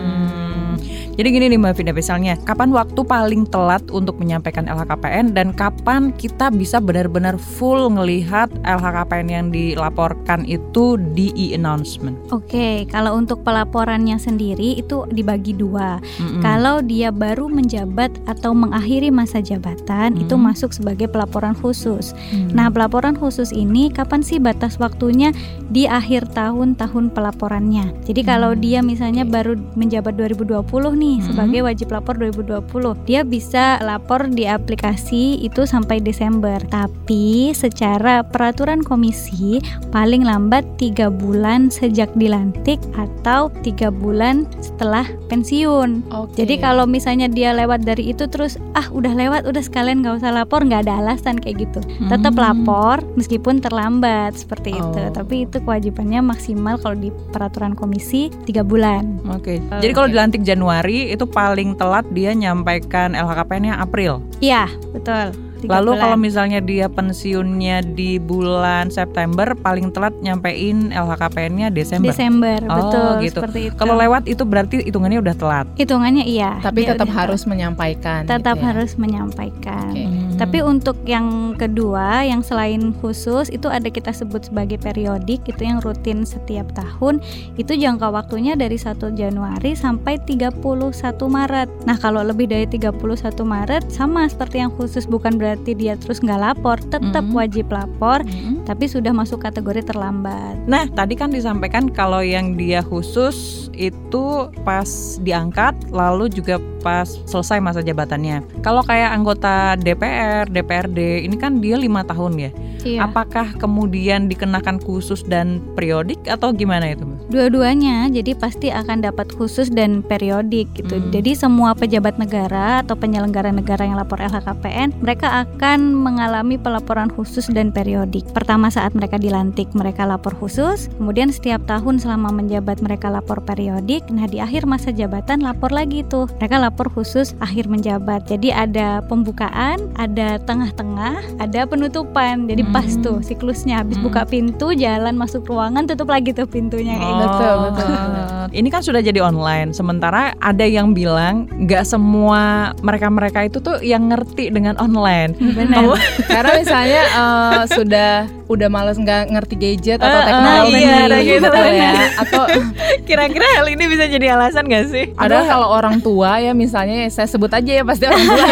Jadi 1.13 1.29
gini 1.29 1.53
nih 1.53 1.61
Mbak 1.61 1.75
Vida, 1.77 1.93
misalnya 1.93 2.41
kapan 2.41 2.73
waktu 2.73 3.05
paling 3.05 3.45
telat 3.53 3.85
untuk 3.93 4.17
menyampaikan 4.17 4.65
LHKPN 4.65 5.37
dan 5.37 5.53
kapan 5.53 6.09
kita 6.17 6.49
bisa 6.49 6.81
benar-benar 6.81 7.37
full 7.37 7.93
ngelihat 7.93 8.49
LHKPN 8.65 9.29
yang 9.29 9.47
dilaporkan 9.53 10.49
itu 10.49 10.97
di 11.13 11.29
e-announcement? 11.37 12.17
Oke, 12.33 12.89
kalau 12.89 13.21
untuk 13.21 13.45
pelaporannya 13.45 14.17
sendiri 14.17 14.81
itu 14.81 15.05
dibagi 15.13 15.53
dua. 15.53 16.01
Mm-mm. 16.17 16.41
Kalau 16.41 16.81
dia 16.81 17.13
baru 17.13 17.45
menjabat 17.45 18.17
atau 18.25 18.57
mengakhiri 18.57 19.13
masa 19.13 19.45
jabatan, 19.45 20.17
itu 20.17 20.33
Hmm. 20.33 20.49
masuk 20.49 20.73
sebagai 20.73 21.13
pelaporan 21.13 21.53
khusus. 21.53 22.17
Hmm. 22.33 22.57
Nah, 22.57 22.73
pelaporan 22.73 23.21
khusus 23.21 23.53
ini 23.53 23.93
kapan 23.93 24.25
sih 24.25 24.41
batas 24.41 24.81
waktunya 24.81 25.37
di 25.69 25.85
akhir 25.85 26.33
tahun 26.33 26.73
tahun 26.81 27.13
pelaporannya. 27.13 28.09
Jadi 28.09 28.21
kalau 28.25 28.57
Hmm, 28.57 28.65
dia 28.65 28.81
misalnya 28.81 29.29
baru 29.29 29.61
menjabat 29.77 30.17
2020 30.17 31.02
nih 31.03 31.19
Hmm. 31.19 31.27
sebagai 31.27 31.61
wajib 31.67 31.91
lapor 31.91 32.15
2020, 32.15 32.95
dia 33.03 33.27
bisa 33.27 33.83
lapor 33.83 34.31
di 34.31 34.47
aplikasi 34.47 35.43
itu 35.43 35.67
sampai 35.67 35.99
Desember. 35.99 36.63
Tapi 36.71 37.51
secara 37.53 38.23
peraturan 38.23 38.81
komisi 38.81 39.59
paling 39.91 40.23
lambat 40.23 40.63
tiga 40.79 41.11
bulan 41.11 41.67
sejak 41.69 42.07
dilantik 42.15 42.79
atau 42.95 43.51
tiga 43.61 43.91
bulan 43.91 44.47
setelah 44.61 45.03
pensiun. 45.27 46.07
Oke. 46.13 46.39
Jadi 46.39 46.55
kalau 46.57 46.87
misalnya 46.87 47.27
dia 47.27 47.51
lewat 47.51 47.83
dari 47.83 48.09
itu 48.09 48.29
terus 48.29 48.55
ah 48.73 48.87
udah 48.89 49.11
lewat 49.11 49.43
udah 49.43 49.61
sekalian 49.61 50.01
nggak 50.01 50.23
usah 50.23 50.31
lapor 50.31 50.63
nggak 50.63 50.87
ada 50.87 51.01
alasan 51.01 51.37
kayak 51.37 51.67
gitu. 51.67 51.81
Tetap 52.07 52.35
Hmm. 52.35 52.43
lapor 52.45 52.97
meskipun 53.15 53.59
terlambat 53.59 54.37
seperti 54.37 54.71
itu. 54.73 55.01
Oh. 55.01 55.11
Tapi 55.11 55.45
itu 55.45 55.59
kewajibannya 55.59 56.21
maksimal 56.23 56.77
kalau 56.77 56.95
di 56.95 57.09
peraturan 57.33 57.73
komisi 57.73 58.29
tiga 58.45 58.61
bulan. 58.63 59.19
Oke. 59.29 59.59
Jadi 59.59 59.93
kalau 59.93 60.07
dilantik 60.07 60.43
Januari 60.43 60.92
itu 60.93 61.25
paling 61.25 61.75
telat 61.75 62.05
dia 62.13 62.37
nyampaikan 62.37 63.17
LHKPN-nya 63.17 63.81
April. 63.81 64.21
Iya 64.43 64.69
betul. 64.93 65.52
Lalu 65.69 65.91
bulan. 65.95 66.03
kalau 66.03 66.17
misalnya 66.17 66.61
dia 66.63 66.87
pensiunnya 66.89 67.85
di 67.85 68.17
bulan 68.17 68.89
September 68.89 69.53
paling 69.55 69.93
telat 69.93 70.15
nyampein 70.19 70.91
LHKPN-nya 70.91 71.69
Desember. 71.71 72.11
Desember 72.11 72.59
Oh, 72.67 72.77
betul 72.79 73.09
gitu. 73.23 73.39
seperti 73.43 73.61
itu. 73.71 73.77
Kalau 73.77 73.95
lewat 73.95 74.23
itu 74.27 74.43
berarti 74.43 74.77
hitungannya 74.87 75.21
udah 75.21 75.37
telat. 75.37 75.67
hitungannya 75.77 76.25
iya. 76.25 76.59
Tapi 76.63 76.87
tetap 76.89 77.07
udah 77.07 77.17
harus 77.27 77.43
menyampaikan. 77.45 78.25
tetap 78.25 78.57
gitu 78.57 78.65
ya. 78.65 78.69
harus 78.73 78.93
menyampaikan. 78.97 79.91
Oke. 79.93 80.05
Hmm. 80.09 80.37
Tapi 80.41 80.59
untuk 80.65 80.97
yang 81.05 81.55
kedua, 81.55 82.25
yang 82.25 82.41
selain 82.43 82.91
khusus 82.99 83.53
itu 83.53 83.69
ada 83.69 83.87
kita 83.87 84.11
sebut 84.11 84.49
sebagai 84.49 84.81
periodik, 84.81 85.45
itu 85.47 85.63
yang 85.63 85.79
rutin 85.85 86.25
setiap 86.25 86.67
tahun. 86.73 87.21
Itu 87.61 87.77
jangka 87.77 88.09
waktunya 88.11 88.57
dari 88.57 88.75
1 88.81 89.13
Januari 89.13 89.77
sampai 89.77 90.19
31 90.25 91.29
Maret. 91.29 91.69
Nah, 91.85 91.97
kalau 92.01 92.25
lebih 92.25 92.49
dari 92.49 92.67
31 92.67 93.45
Maret 93.45 93.93
sama 93.93 94.25
seperti 94.27 94.65
yang 94.65 94.73
khusus 94.73 95.05
bukan 95.05 95.37
berarti 95.37 95.52
dia 95.61 95.95
terus 96.01 96.23
nggak 96.23 96.41
lapor, 96.41 96.81
tetap 96.81 97.25
Mhm. 97.25 97.35
wajib 97.35 97.67
lapor, 97.69 98.25
Hmm. 98.25 98.65
tapi 98.65 98.89
sudah 98.89 99.13
masuk 99.13 99.43
kategori 99.43 99.85
terlambat. 99.85 100.65
Nah, 100.65 100.89
tadi 100.89 101.19
kan 101.19 101.29
disampaikan 101.29 101.93
kalau 101.93 102.25
yang 102.25 102.57
dia 102.57 102.81
khusus 102.81 103.69
itu 103.73 104.49
pas 104.63 104.89
diangkat, 105.21 105.75
lalu 105.91 106.29
juga 106.29 106.61
pas 106.81 107.07
selesai 107.07 107.63
masa 107.63 107.81
jabatannya. 107.81 108.43
Kalau 108.61 108.83
kayak 108.83 109.15
anggota 109.15 109.79
DPR, 109.79 110.51
DPRD, 110.51 111.25
ini 111.25 111.37
kan 111.39 111.63
dia 111.63 111.79
lima 111.79 112.03
tahun 112.03 112.33
ya. 112.39 112.51
Iya. 112.83 113.07
Apakah 113.07 113.55
kemudian 113.57 114.27
dikenakan 114.27 114.83
khusus 114.83 115.23
dan 115.27 115.63
periodik 115.75 116.19
atau 116.27 116.51
gimana 116.51 116.93
itu? 116.93 117.07
Dua-duanya 117.33 118.11
jadi 118.13 118.37
pasti 118.37 118.69
akan 118.69 119.07
dapat 119.07 119.33
khusus 119.33 119.73
dan 119.73 120.05
periodik 120.05 120.69
gitu. 120.77 121.01
Hmm. 121.01 121.11
Jadi 121.15 121.33
semua 121.39 121.73
pejabat 121.73 122.21
negara 122.21 122.85
atau 122.85 122.99
penyelenggara 122.99 123.55
negara 123.55 123.87
yang 123.87 123.97
lapor 123.97 124.21
LHKPN, 124.21 125.01
mereka 125.01 125.47
akan 125.47 125.95
mengalami 125.97 126.61
pelaporan 126.61 127.09
khusus 127.09 127.49
dan 127.49 127.71
periodik. 127.73 128.27
Pertama 128.35 128.69
saat 128.69 128.93
mereka 128.93 129.17
dilantik, 129.17 129.71
mereka 129.73 130.05
lapor 130.05 130.35
khusus, 130.37 130.93
kemudian 130.99 131.33
setiap 131.33 131.65
tahun 131.65 132.03
selama 132.03 132.35
menjabat 132.35 132.83
mereka 132.85 133.09
lapor 133.09 133.41
periodik. 133.41 134.05
Nah, 134.11 134.27
di 134.29 134.43
akhir 134.43 134.67
masa 134.69 134.91
jabatan 134.93 135.41
lapor 135.41 135.71
lagi 135.73 136.05
tuh. 136.07 136.29
Mereka 136.41 136.59
lapor 136.59 136.91
khusus 136.93 137.33
akhir 137.41 137.71
menjabat. 137.71 138.29
Jadi 138.29 138.53
ada 138.53 139.01
pembukaan, 139.07 139.93
ada 139.97 140.37
tengah-tengah, 140.43 141.41
ada 141.41 141.61
penutupan. 141.65 142.51
Jadi 142.51 142.63
pas 142.73 142.83
Hmm. 142.83 143.01
tuh 143.01 143.17
siklusnya 143.21 143.79
habis 143.79 143.95
Hmm. 143.95 144.09
buka 144.09 144.25
pintu, 144.25 144.73
jalan 144.73 145.15
masuk 145.15 145.45
ruangan, 145.45 145.85
tutup 145.85 146.09
lagi 146.09 146.33
tuh 146.33 146.45
pintunya 146.45 146.97
kayak 146.97 147.05
gitu. 147.07 147.23
Betul, 147.23 147.55
betul, 147.63 147.87
betul. 147.87 148.21
Oh. 148.43 148.51
Ini 148.51 148.69
kan 148.69 148.83
sudah 148.83 148.99
jadi 148.99 149.23
online. 149.23 149.71
Sementara 149.71 150.35
ada 150.37 150.67
yang 150.67 150.91
bilang 150.91 151.47
nggak 151.49 151.87
semua 151.87 152.75
mereka-mereka 152.83 153.47
itu 153.47 153.63
tuh 153.63 153.79
yang 153.79 154.11
ngerti 154.11 154.51
dengan 154.51 154.75
online. 154.77 155.39
Benar. 155.39 155.79
Kamu- 155.79 156.01
Karena 156.35 156.53
misalnya 156.59 157.03
eh, 157.07 157.63
sudah 157.71 158.13
udah 158.51 158.69
males 158.69 158.99
nggak 158.99 159.31
ngerti 159.31 159.55
gadget 159.55 159.97
atau 159.97 160.11
eh, 160.13 160.27
teknologi 160.27 160.75
iya, 160.77 160.97
ada 161.01 161.19
gitu. 161.23 161.39
gitu 161.39 161.61
ya. 161.71 161.93
Atau 162.19 162.43
Kira-kira 163.09 163.47
hal 163.57 163.67
ini 163.69 163.85
bisa 163.87 164.05
jadi 164.07 164.27
alasan 164.35 164.65
nggak 164.65 164.85
sih? 164.89 165.05
Padahal 165.15 165.45
kalau 165.47 165.69
orang 165.71 165.97
tua 165.99 166.37
ya 166.39 166.53
misalnya 166.53 167.07
saya 167.09 167.27
sebut 167.27 167.49
aja 167.49 167.73
ya 167.79 167.85
pasti 167.85 168.05
orang 168.05 168.27
tua. 168.27 168.47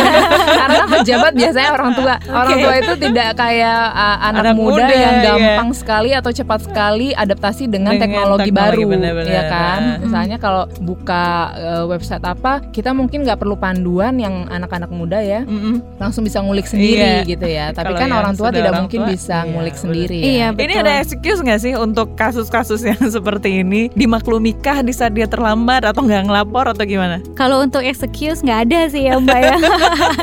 Karena 0.54 0.82
pejabat 0.88 1.32
biasanya 1.34 1.70
orang 1.72 1.90
tua. 1.92 2.14
Orang 2.24 2.56
tua 2.56 2.74
itu 2.78 2.92
tidak 3.00 3.28
kayak 3.34 3.82
uh, 3.90 4.09
anak, 4.18 4.42
Anak 4.42 4.56
muda, 4.56 4.82
muda, 4.82 4.86
yang 4.90 5.16
iya. 5.16 5.26
gampang 5.30 5.70
sekali 5.70 6.10
atau 6.10 6.30
cepat 6.30 6.60
sekali 6.64 7.08
adaptasi 7.12 7.66
dengan, 7.66 7.94
Dengan 7.94 8.02
teknologi, 8.02 8.50
teknologi, 8.50 8.82
baru, 8.82 8.82
benar-benar. 8.90 9.30
ya 9.30 9.42
kan? 9.46 9.80
Hmm. 9.80 10.00
Misalnya 10.02 10.36
kalau 10.36 10.62
buka 10.80 11.24
uh, 11.52 11.84
website 11.86 12.24
apa, 12.24 12.52
kita 12.70 12.90
mungkin 12.90 13.22
nggak 13.22 13.36
perlu 13.36 13.54
panduan 13.54 14.16
yang 14.16 14.46
anak-anak 14.46 14.88
muda 14.88 15.20
ya, 15.20 15.44
Mm-mm. 15.44 15.82
langsung 15.96 16.22
bisa 16.22 16.40
ngulik 16.40 16.64
sendiri 16.64 17.22
Iya. 17.22 17.28
gitu 17.28 17.46
ya. 17.46 17.66
Tapi 17.76 17.92
Kalau 17.92 18.00
kan 18.00 18.10
orang 18.10 18.34
tua 18.34 18.48
tidak 18.48 18.70
orang 18.70 18.80
mungkin 18.86 19.00
tua, 19.02 19.10
bisa 19.12 19.36
iya, 19.36 19.50
ngulik 19.50 19.74
betul. 19.74 19.84
sendiri 19.86 20.18
Iya, 20.18 20.32
ya. 20.32 20.46
betul. 20.50 20.64
Ini 20.64 20.74
ada 20.78 20.92
excuse 20.98 21.40
nggak 21.40 21.60
sih 21.60 21.72
untuk 21.74 22.08
kasus-kasus 22.14 22.80
yang 22.82 23.00
seperti 23.16 23.60
ini 23.60 23.92
dimaklumikah 23.92 24.80
di 24.80 24.92
saat 24.92 25.12
dia 25.12 25.26
terlambat 25.26 25.84
atau 25.84 26.00
nggak 26.00 26.26
ngelapor 26.26 26.72
atau 26.72 26.84
gimana? 26.84 27.20
Kalau 27.34 27.60
untuk 27.60 27.82
excuse 27.82 28.40
nggak 28.40 28.60
ada 28.66 28.80
sih 28.88 29.04
ya 29.04 29.18
Mbak 29.18 29.38
ya. 29.38 29.56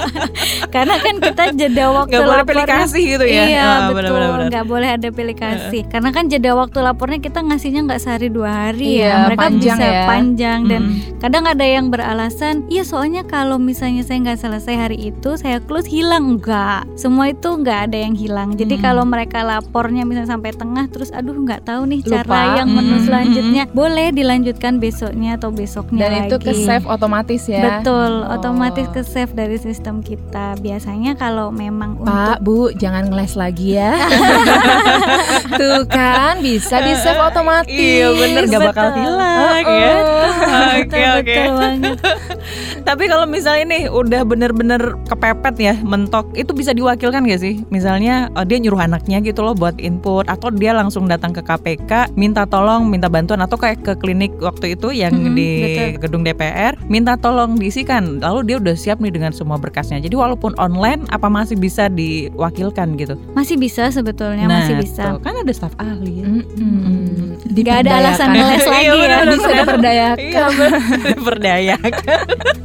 Karena 0.73 0.95
kan 0.97 1.15
kita 1.19 1.43
jeda 1.53 1.85
waktu 1.91 2.11
Nggak 2.13 2.25
boleh 2.25 2.45
pilih 2.45 2.65
kasih 2.65 3.03
gitu 3.17 3.25
ya? 3.25 3.43
Iya 3.47 3.67
Ah, 3.77 3.87
betul, 3.87 3.95
benar-benar, 3.95 4.29
benar. 4.33 4.47
nggak 4.49 4.65
boleh 4.65 4.89
ada 4.91 5.07
pilih 5.09 5.35
kasih. 5.35 5.83
Karena 5.85 6.09
kan 6.09 6.23
jeda 6.25 6.51
waktu 6.53 6.77
lapornya 6.79 7.19
kita 7.19 7.39
ngasihnya 7.39 7.81
nggak 7.83 7.99
sehari 7.99 8.27
dua 8.27 8.49
hari 8.49 8.97
Iya, 8.97 9.05
ya. 9.05 9.15
Mereka 9.25 9.39
panjang 9.39 9.77
bisa 9.77 9.87
ya. 9.87 10.03
panjang 10.05 10.59
dan 10.65 10.81
Mm. 10.83 10.95
kadang 11.17 11.43
ada 11.45 11.65
yang 11.65 11.85
beralasan, 11.87 12.55
iya 12.67 12.81
soalnya 12.81 13.21
kalau 13.23 13.57
misalnya 13.57 14.01
saya 14.01 14.17
nggak 14.21 14.39
selesai 14.39 14.75
hari 14.75 14.97
itu, 15.07 15.29
saya 15.35 15.57
close 15.59 15.85
hilang 15.85 16.35
enggak. 16.35 16.85
Semua 16.95 17.27
itu 17.27 17.47
nggak 17.47 17.79
ada 17.85 17.97
yang 17.99 18.13
hilang. 18.13 18.53
Jadi 18.53 18.75
Hmm. 18.75 18.83
kalau 18.83 19.03
mereka 19.03 19.41
lapornya 19.41 20.01
misalnya 20.01 20.31
sampai 20.31 20.51
tengah, 20.51 20.85
terus 20.87 21.09
aduh 21.09 21.35
nggak 21.35 21.63
tahu 21.63 21.85
nih 21.85 22.01
Lupa. 22.01 22.11
cara 22.23 22.39
yang 22.55 22.69
menu 22.69 22.95
Hmm, 22.95 23.05
selanjutnya, 23.05 23.63
boleh 23.69 24.09
dilanjutkan 24.09 24.77
besoknya 24.77 25.35
atau 25.35 25.49
besoknya 25.49 25.99
Dan 25.99 26.11
lagi. 26.13 26.25
itu 26.25 26.35
ke 26.39 26.51
save 26.55 26.85
otomatis 26.85 27.43
ya. 27.45 27.61
Betul, 27.79 28.11
Oh. 28.19 28.33
otomatis 28.33 28.87
ke 28.87 29.01
save 29.01 29.31
dari 29.31 29.57
sistem 29.57 29.99
kita. 29.99 30.55
Biasanya 30.57 31.13
kalau 31.13 31.49
memang 31.49 31.97
untuk 31.97 32.07
Pak, 32.07 32.37
Bu, 32.39 32.71
jangan 32.73 33.07
ngeles 33.07 33.33
lagi 33.33 33.66
ya. 33.67 33.91
Tuh 35.59 35.83
kan 35.91 36.39
bisa 36.39 36.79
di 36.79 36.93
save 36.95 37.19
otomatis. 37.19 37.75
Iya 37.75 38.07
bener 38.15 38.43
gak 38.47 38.61
bakal 38.71 38.87
hilang 38.95 39.65
ya. 39.67 39.95
Oke 40.79 41.01
oke. 41.19 41.41
Tapi 42.87 43.03
kalau 43.05 43.27
misalnya 43.27 43.65
nih 43.67 43.83
udah 43.91 44.23
bener-bener 44.23 44.79
kepepet 45.05 45.55
ya, 45.59 45.75
mentok, 45.77 46.31
itu 46.33 46.55
bisa 46.55 46.71
diwakilkan 46.71 47.27
gak 47.27 47.37
sih? 47.37 47.59
Misalnya 47.67 48.31
eh, 48.31 48.45
dia 48.47 48.57
nyuruh 48.57 48.79
anaknya 48.79 49.19
gitu 49.19 49.43
loh 49.43 49.51
buat 49.51 49.75
input 49.77 50.23
atau 50.25 50.47
dia 50.49 50.71
langsung 50.71 51.03
datang 51.03 51.29
ke 51.29 51.43
KPK 51.43 52.15
minta 52.15 52.47
tolong, 52.47 52.87
minta 52.87 53.05
bantuan 53.05 53.43
atau 53.43 53.59
kayak 53.59 53.83
ke 53.83 53.93
klinik 53.97 54.31
waktu 54.39 54.73
itu 54.73 54.95
yang 54.95 55.11
Mhm, 55.11 55.35
di 55.35 55.49
betul. 55.59 55.87
gedung 55.99 56.23
DPR, 56.23 56.79
minta 56.87 57.13
tolong 57.13 57.59
diisikan. 57.59 58.17
Lalu 58.17 58.39
dia 58.45 58.57
udah 58.57 58.73
siap 58.73 58.97
nih 58.97 59.11
dengan 59.11 59.35
semua 59.35 59.57
berkasnya. 59.57 59.99
Jadi 59.99 60.15
walaupun 60.15 60.55
online 60.55 61.03
apa 61.09 61.27
masih 61.27 61.59
bisa 61.59 61.91
diwakilkan 61.91 62.95
gitu? 62.95 63.19
Masih 63.33 63.59
bisa 63.59 63.91
sebetulnya 63.91 64.47
masih 64.47 64.79
bisa. 64.79 65.11
tuh, 65.11 65.19
kan 65.19 65.35
ada 65.35 65.51
staf 65.51 65.75
ahli 65.75 66.23
ya. 66.23 66.25
Mm-mm. 66.25 67.35
Gak 67.57 67.83
ada 67.83 67.91
alasan 67.99 68.31
Diperdayakan. 68.31 68.37
ngeles 68.37 68.65
lagi 68.65 68.79
Iya, 68.87 68.87
ya. 68.87 68.95
bener-bener. 68.95 69.33
Bisa 69.33 69.49
diperdayakan. 69.51 70.23
Iya, 70.23 70.45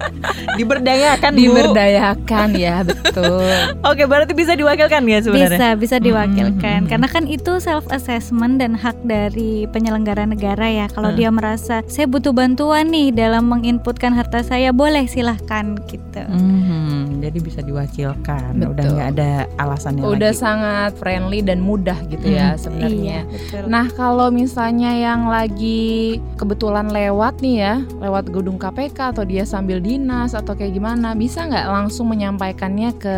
diberdayakan. 0.55 1.33
diberdayakan, 1.41 2.49
Bu. 2.53 2.61
Ya 2.61 2.77
betul. 2.83 3.43
Oke, 3.91 4.05
berarti 4.05 4.33
bisa 4.33 4.53
diwakilkan 4.53 5.03
ya 5.05 5.19
sebenarnya. 5.21 5.59
Bisa, 5.59 5.69
bisa 5.75 5.97
diwakilkan. 5.99 6.87
Mm-mm. 6.87 6.91
Karena 6.91 7.09
kan 7.09 7.25
itu 7.27 7.59
self 7.59 7.89
assessment 7.89 8.59
dan 8.59 8.75
hak 8.75 8.97
dari 9.03 9.67
penyelenggara 9.69 10.25
negara 10.25 10.67
ya. 10.67 10.87
Kalau 10.89 11.11
Hmm. 11.11 11.19
dia 11.19 11.31
merasa 11.31 11.83
saya 11.87 12.07
butuh 12.07 12.31
bantuan 12.31 12.89
nih 12.89 13.11
dalam 13.11 13.49
menginputkan 13.49 14.13
harta 14.13 14.41
saya, 14.41 14.71
boleh 14.71 15.05
silahkan 15.05 15.77
gitu. 15.87 16.23
Mhm, 16.23 16.92
jadi 17.23 17.39
bisa 17.39 17.61
diwakilkan. 17.61 18.59
Udah 18.59 18.75
Betul. 18.75 18.93
nggak 18.93 19.09
ada 19.15 19.31
alasannya 19.57 20.03
Udah 20.03 20.29
lagi. 20.29 20.43
sangat 20.43 20.91
friendly 20.97 21.39
dan 21.41 21.63
mudah 21.63 21.95
gitu 22.07 22.27
ya 22.27 22.53
Mm. 22.53 22.59
sebenarnya. 22.59 23.19
Iya, 23.23 23.31
betul. 23.31 23.63
Nah 23.69 23.87
kalau 23.89 24.29
misalnya 24.29 24.91
yang 24.93 25.27
lagi 25.27 25.83
kebetulan 26.35 26.91
lewat 26.91 27.39
nih 27.39 27.57
ya, 27.57 27.75
lewat 27.97 28.29
gedung 28.29 28.59
KPK 28.59 29.15
atau 29.15 29.23
dia 29.23 29.45
sambil 29.45 29.79
dinas 29.79 30.33
atau 30.33 30.53
kayak 30.53 30.75
gimana, 30.75 31.15
bisa 31.15 31.45
nggak 31.45 31.67
langsung 31.67 32.11
menyampaikannya 32.11 32.91
ke 32.95 33.17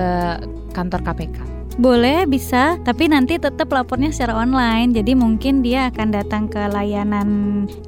kantor 0.71 1.01
KPK? 1.03 1.39
Boleh, 1.75 2.23
bisa, 2.23 2.79
tapi 2.87 3.11
nanti 3.11 3.35
tetap 3.35 3.67
lapornya 3.75 4.15
secara 4.15 4.39
online. 4.39 4.95
Jadi 4.95 5.19
mungkin 5.19 5.59
dia 5.59 5.91
akan 5.91 6.15
datang 6.15 6.47
ke 6.47 6.71
layanan 6.71 7.29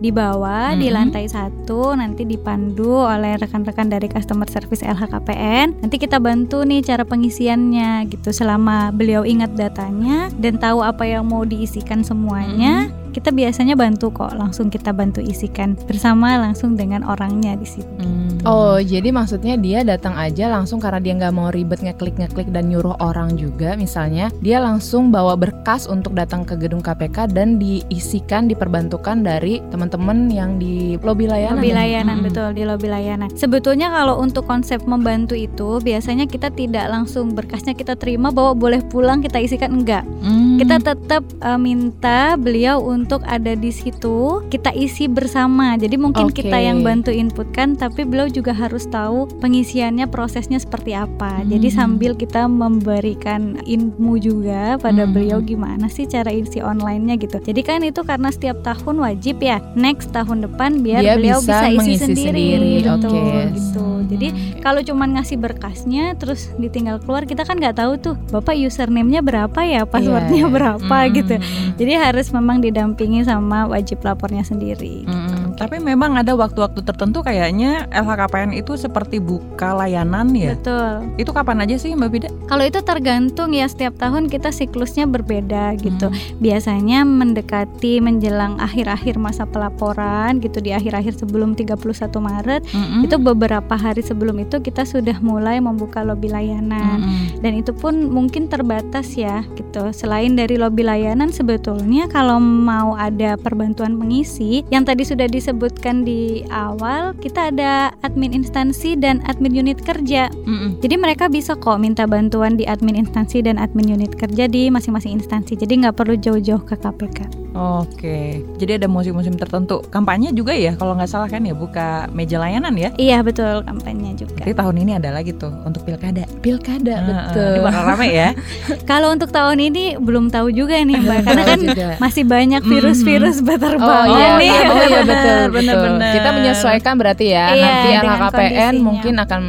di 0.02 0.11
bawah 0.11 0.75
di 0.75 0.90
Mhm. 0.90 0.95
lantai 0.95 1.31
satu, 1.31 1.95
nanti 1.95 2.26
dipandu 2.26 2.99
oleh 2.99 3.38
rekan-rekan 3.38 3.87
dari 3.87 4.11
customer 4.11 4.50
service 4.50 4.83
LHKPN. 4.83 5.87
Nanti 5.87 6.02
kita 6.02 6.19
bantu 6.19 6.66
nih 6.66 6.83
cara 6.83 7.07
pengisiannya 7.07 8.11
gitu. 8.11 8.35
Selama 8.35 8.90
beliau 8.90 9.23
ingat 9.23 9.55
datanya 9.55 10.35
dan 10.35 10.59
tahu 10.59 10.83
apa 10.83 11.07
yang 11.07 11.23
mau 11.23 11.47
diisikan 11.47 12.02
semuanya, 12.02 12.90
kita 13.16 13.32
biasanya 13.32 13.73
bantu 13.73 14.12
kok. 14.12 14.37
Langsung 14.37 14.68
kita 14.68 14.92
bantu 14.92 15.25
isikan 15.25 15.73
bersama 15.88 16.37
langsung 16.37 16.76
dengan 16.76 17.00
orangnya 17.08 17.56
di 17.56 17.64
situ. 17.64 17.88
Hmm. 17.96 18.37
Oh 18.44 18.76
jadi 18.76 19.08
maksudnya 19.08 19.56
dia 19.56 19.80
datang 19.80 20.12
aja 20.20 20.52
langsung 20.52 20.76
karena 20.76 21.00
dia 21.00 21.16
nggak 21.16 21.35
mau 21.35 21.49
ribet 21.49 21.80
ngeklik 21.80 22.20
ngeklik 22.20 22.52
dan 22.52 22.68
nyuruh 22.68 22.94
orang 23.00 23.35
juga 23.40 23.73
misalnya 23.75 24.28
dia 24.44 24.61
langsung 24.61 25.08
bawa 25.08 25.32
berkas 25.35 25.88
untuk 25.88 26.12
datang 26.12 26.44
ke 26.44 26.61
gedung 26.61 26.85
KPK 26.85 27.32
dan 27.32 27.56
diisikan 27.56 28.46
diperbantukan 28.46 29.25
dari 29.25 29.64
teman-teman 29.73 30.28
yang 30.28 30.61
di 30.61 31.00
lobi 31.00 31.25
layanan. 31.25 31.58
Lobby 31.58 31.73
ya? 31.73 31.76
layanan 31.80 32.16
Mm-mm. 32.20 32.26
betul 32.28 32.49
di 32.52 32.62
lobby 32.68 32.88
layanan. 32.92 33.28
Sebetulnya 33.32 33.88
kalau 33.88 34.20
untuk 34.20 34.44
konsep 34.44 34.85
membantu 34.85 35.32
itu 35.32 35.80
biasanya 35.80 36.28
kita 36.28 36.52
tidak 36.52 36.87
langsung 36.92 37.32
berkasnya 37.32 37.73
kita 37.73 37.96
terima 37.96 38.28
bahwa 38.28 38.52
boleh 38.52 38.85
pulang 38.92 39.25
kita 39.25 39.40
isikan 39.40 39.73
enggak. 39.73 40.04
Hmm. 40.20 40.61
Kita 40.61 40.78
tetap 40.82 41.25
uh, 41.40 41.58
minta 41.58 42.37
beliau 42.37 42.82
untuk 42.82 43.05
ada 43.22 43.54
di 43.54 43.70
situ, 43.70 44.42
kita 44.50 44.75
isi 44.75 45.06
bersama. 45.06 45.78
Jadi 45.78 45.94
mungkin 45.94 46.26
Oke. 46.26 46.42
kita 46.42 46.58
yang 46.58 46.82
bantu 46.82 47.14
inputkan 47.14 47.78
tapi 47.78 48.02
beliau 48.02 48.26
juga 48.26 48.50
harus 48.50 48.82
tahu 48.86 49.30
pengisiannya 49.38 50.10
prosesnya 50.10 50.58
seperti 50.58 50.90
apa. 50.92 51.46
Jadi 51.46 51.70
Hmm. 51.70 51.76
sambil 51.76 52.12
kita 52.12 52.50
memberikan 52.50 53.62
ilmu 53.62 54.18
juga 54.18 54.75
pada 54.76 55.06
Hmm. 55.06 55.14
beliau 55.14 55.38
gimana 55.38 55.86
sih 55.86 56.04
cara 56.04 56.28
isi 56.28 56.58
online-nya 56.58 57.14
gitu. 57.16 57.38
Jadi 57.38 57.60
kan 57.62 57.80
itu 57.80 58.02
karena 58.02 58.28
setiap 58.28 58.62
tahun 58.62 58.98
wajib 58.98 59.38
ya. 59.38 59.62
Next 59.75 60.10
tahun 60.10 60.42
depan 60.42 60.82
biar 60.82 61.00
Dia 61.00 61.14
beliau 61.14 61.38
bisa 61.38 61.62
bisa, 61.62 61.66
isi 61.68 61.76
mengisi 61.78 62.02
sendiri, 62.02 62.26
sendiri, 62.50 62.70
gitu, 62.80 62.90
oke. 62.90 63.30
gitu. 63.52 63.84
Jadi 64.06 64.28
kalau 64.62 64.80
cuman 64.80 65.18
ngasih 65.18 65.36
berkasnya 65.36 66.14
terus 66.16 66.48
ditinggal 66.56 67.02
keluar 67.02 67.22
kita 67.22 67.42
kan 67.42 67.54
nggak 67.54 67.76
tahu 67.76 67.92
tuh 67.98 68.14
bapak 68.30 68.56
username-nya 68.56 69.20
berapa 69.20 69.60
ya 69.60 69.84
passwordnya 69.84 70.46
Iya. 70.46 70.48
berapa 70.48 70.96
Hmm. 70.96 71.12
gitu 71.12 71.34
jadi 71.76 71.92
harus 72.00 72.30
memang 72.30 72.62
didampingi 72.62 72.95
sama 73.22 73.68
wajib 73.68 74.00
lapornya 74.02 74.42
sendiri 74.42 75.04
Mm-mm. 75.04 75.25
Tapi 75.56 75.76
memang 75.78 76.14
ada 76.14 76.32
waktu-waktu 76.32 76.80
tertentu 76.80 77.20
kayaknya 77.20 77.88
LHKPN 77.90 78.52
itu 78.52 78.76
seperti 78.76 79.18
buka 79.18 79.72
layanan 79.75 80.30
ya. 80.30 80.52
betul 80.52 81.08
Itu 81.16 81.30
kapan 81.32 81.64
aja 81.64 81.76
sih 81.76 81.92
Mbak 81.92 82.10
Bida? 82.10 82.28
kalau 82.46 82.62
itu 82.62 82.78
tergantung 82.80 83.50
ya 83.50 83.66
setiap 83.66 83.96
tahun 83.96 84.28
kita 84.28 84.48
siklusnya 84.50 85.04
berbeda 85.04 85.75
gitu 85.76 86.06
Hmm. 86.06 86.14
biasanya 86.38 87.02
mendekati 87.02 87.98
menjelang 87.98 88.56
akhir-akhir 88.58 89.16
masa 89.16 89.42
pelaporan 89.44 90.38
gitu 90.38 90.60
di 90.60 90.70
akhir-akhir 90.70 91.18
sebelum 91.18 91.52
31 91.52 91.75
Maret 92.16 92.62
Mm-mm. 92.68 93.02
itu 93.02 93.16
beberapa 93.16 93.75
hari 93.75 94.00
sebelum 94.00 94.38
itu 94.38 94.58
kita 94.58 94.84
sudah 94.84 95.18
mulai 95.18 95.58
membuka 95.58 96.00
lobby 96.00 96.28
layanan 96.28 97.02
Mm-mm. 97.02 97.40
dan 97.40 97.52
itu 97.54 97.72
pun 97.72 98.06
mungkin 98.06 98.46
terbatas 98.46 99.14
ya 99.14 99.42
gitu. 99.54 99.90
Selain 99.90 100.32
dari 100.32 100.54
lobby 100.54 100.82
layanan 100.82 101.30
sebetulnya 101.30 102.06
kalau 102.06 102.36
mau 102.38 102.94
ada 102.94 103.34
perbantuan 103.34 103.96
pengisi 103.96 104.62
yang 104.68 104.82
tadi 104.82 105.02
sudah 105.02 105.26
disebutkan 105.46 106.02
di 106.02 106.42
awal 106.50 107.14
kita 107.22 107.54
ada 107.54 107.94
admin 108.02 108.34
instansi 108.34 108.98
dan 108.98 109.22
admin 109.30 109.54
unit 109.54 109.78
kerja. 109.78 110.26
Mm-mm. 110.42 110.82
Jadi 110.82 110.98
mereka 110.98 111.30
bisa 111.30 111.54
kok 111.54 111.78
minta 111.78 112.02
bantuan 112.02 112.59
di 112.59 112.66
admin 112.66 112.98
instansi 112.98 113.46
dan 113.46 113.54
admin 113.54 113.94
unit 113.94 114.18
kerja 114.18 114.50
di 114.50 114.66
masing-masing 114.66 115.22
instansi. 115.22 115.54
Jadi 115.54 115.87
nggak 115.87 116.02
perlu 116.02 116.18
jauh-jauh 116.18 116.66
ke 116.66 116.74
KPK. 116.74 117.45
Oke, 117.57 118.45
jadi 118.61 118.77
ada 118.77 118.85
musim-musim 118.85 119.33
tertentu. 119.33 119.81
Kampanye 119.88 120.29
juga 120.31 120.53
ya, 120.53 120.77
kalau 120.77 120.92
nggak 120.92 121.09
salah 121.09 121.25
kan 121.25 121.40
ya 121.40 121.57
buka 121.57 122.05
meja 122.12 122.37
layanan 122.37 122.77
ya. 122.77 122.92
Iya 122.95 123.25
betul 123.25 123.64
kampanye 123.64 124.12
juga. 124.12 124.45
Jadi 124.45 124.53
tahun 124.53 124.77
ini 124.85 124.92
ada 124.95 125.09
lagi 125.09 125.33
tuh 125.33 125.49
untuk 125.64 125.83
pilkada. 125.83 126.29
Pilkada 126.45 127.01
Heeh, 127.01 127.09
betul. 127.09 127.53
Ini 127.57 127.61
bakal 127.64 127.83
rame 127.88 128.09
ya. 128.12 128.29
Kalau 128.90 129.09
untuk 129.09 129.33
tahun 129.33 129.57
ini 129.59 129.97
belum 129.97 130.29
tahu 130.29 130.53
juga 130.53 130.77
nih 130.77 131.01
Mbak 131.01 131.19
karena 131.27 131.42
kan 131.42 131.61
juga. 131.64 131.87
masih 131.97 132.25
banyak 132.29 132.61
virus-virus 132.61 133.40
Oh 133.40 133.45
berterbangan 133.47 134.12
iya, 134.12 134.29
nih. 134.37 134.51
iya, 134.53 134.61
oh 134.69 134.85
iya 134.85 135.01
betul, 135.03 135.40
betul. 135.57 135.90
Kita 136.12 136.29
menyesuaikan 136.37 136.95
berarti 137.01 137.27
ya. 137.33 137.47
Iya, 137.51 137.64
Nanti 137.64 137.88
LHKPN 138.05 138.75
mungkin 138.85 139.14
akan 139.16 139.42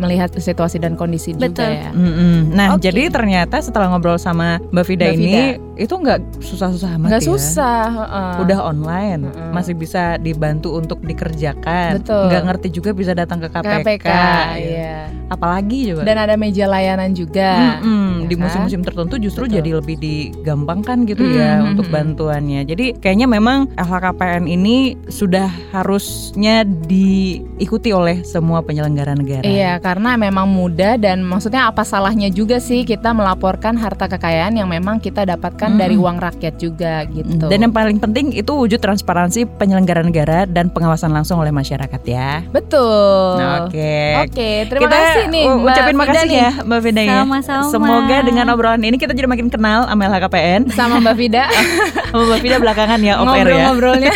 melihat 0.00 0.32
situasi 0.32 0.80
dan 0.80 0.96
kondisi 0.96 1.36
Betul. 1.36 1.52
juga 1.52 1.66
ya. 1.68 1.90
Mm-mm. 1.92 2.50
Nah, 2.50 2.74
Oke. 2.74 2.88
jadi 2.88 3.12
ternyata 3.12 3.60
setelah 3.60 3.92
ngobrol 3.92 4.16
sama 4.16 4.56
Mbak 4.72 4.84
Vida 4.88 5.06
Mbak 5.06 5.16
ini, 5.16 5.34
Vida. 5.54 5.78
itu 5.78 5.94
nggak 5.94 6.18
susah-susah 6.40 6.90
amat 6.96 7.08
Nggak 7.12 7.22
ya. 7.22 7.28
susah. 7.28 7.84
heeh. 7.90 8.32
Udah 8.42 8.58
online, 8.64 9.20
Mm-mm. 9.28 9.50
masih 9.52 9.74
bisa 9.76 10.16
dibantu 10.16 10.74
untuk 10.74 10.98
dikerjakan. 11.04 12.00
Betul. 12.00 12.26
Nggak 12.32 12.42
ngerti 12.48 12.68
juga 12.72 12.90
bisa 12.90 13.12
datang 13.12 13.38
ke 13.38 13.48
KPK. 13.48 13.68
KPK, 13.84 14.08
ya. 14.08 14.34
iya. 14.56 14.96
Apalagi 15.30 15.94
coba. 15.94 16.02
Dan 16.02 16.16
ada 16.18 16.34
meja 16.34 16.66
layanan 16.66 17.12
juga. 17.12 17.78
Mm-mm. 17.78 18.24
ya 18.24 18.28
di 18.30 18.34
kan? 18.38 18.42
musim-musim 18.46 18.80
tertentu 18.86 19.18
justru 19.18 19.50
Betul. 19.50 19.56
jadi 19.58 19.70
lebih 19.82 19.96
digampangkan 19.98 21.02
gitu 21.04 21.24
ya 21.26 21.58
Mm-mm. 21.58 21.70
untuk 21.74 21.86
bantuannya. 21.90 22.62
Jadi 22.62 22.94
kayaknya 22.98 23.26
memang 23.26 23.66
LHKPN 23.74 24.46
ini 24.46 24.94
sudah 25.10 25.50
harusnya 25.74 26.62
diikuti 26.64 27.90
oleh 27.90 28.22
semua 28.22 28.62
penyelenggara 28.62 29.18
negara. 29.18 29.42
Iya, 29.42 29.82
karena 29.90 30.14
memang 30.14 30.46
mudah 30.46 30.94
dan 30.94 31.18
maksudnya 31.20 31.66
apa 31.66 31.82
salahnya 31.82 32.30
juga 32.30 32.62
sih 32.62 32.86
kita 32.86 33.10
melaporkan 33.10 33.74
harta 33.74 34.06
kekayaan 34.06 34.54
yang 34.54 34.70
memang 34.70 35.02
kita 35.02 35.26
dapatkan 35.26 35.74
dari 35.74 35.98
Mm-mm. 35.98 36.06
uang 36.06 36.18
rakyat 36.20 36.54
juga 36.56 37.02
gitu. 37.10 37.50
Dan 37.50 37.58
yang 37.60 37.74
paling 37.74 37.98
penting 37.98 38.30
itu 38.30 38.54
wujud 38.54 38.78
transparansi 38.78 39.50
penyelenggara 39.50 40.00
negara 40.00 40.46
dan 40.46 40.70
pengawasan 40.70 41.10
langsung 41.10 41.36
oleh 41.36 41.50
masyarakat 41.50 41.98
ya. 42.04 42.46
betul. 42.46 43.34
Oke. 43.66 43.98
Oke, 44.22 44.50
terima 44.64 44.86
Kita 44.86 44.94
kasih 44.94 45.24
nih. 45.26 45.44
Mbak 45.44 45.58
ucapin 45.66 45.82
Fida 45.88 45.98
makasih 45.98 46.28
nih. 46.28 46.38
ya 46.38 46.50
Mbak 46.62 46.80
Vida 46.80 47.00
ya. 47.02 47.16
Sama-sama. 47.18 47.66
Semoga 47.66 48.16
dengan 48.22 48.46
obrolan 48.48 48.80
ini 48.80 48.94
kita 48.94 49.10
jadi 49.10 49.26
makin 49.26 49.50
kenal 49.50 49.90
sama 49.90 50.02
LHKPN. 50.06 50.60
sama 50.70 50.94
Mbak 51.00 51.16
Vida 51.16 51.42
Sama 52.10 52.22
Mbak 52.28 52.40
Vida 52.40 52.56
belakangan 52.58 53.00
ya 53.00 53.14
off 53.16 53.26
air 53.26 53.42
ya. 53.42 53.42
ngobrol-ngobrolnya. 53.42 54.12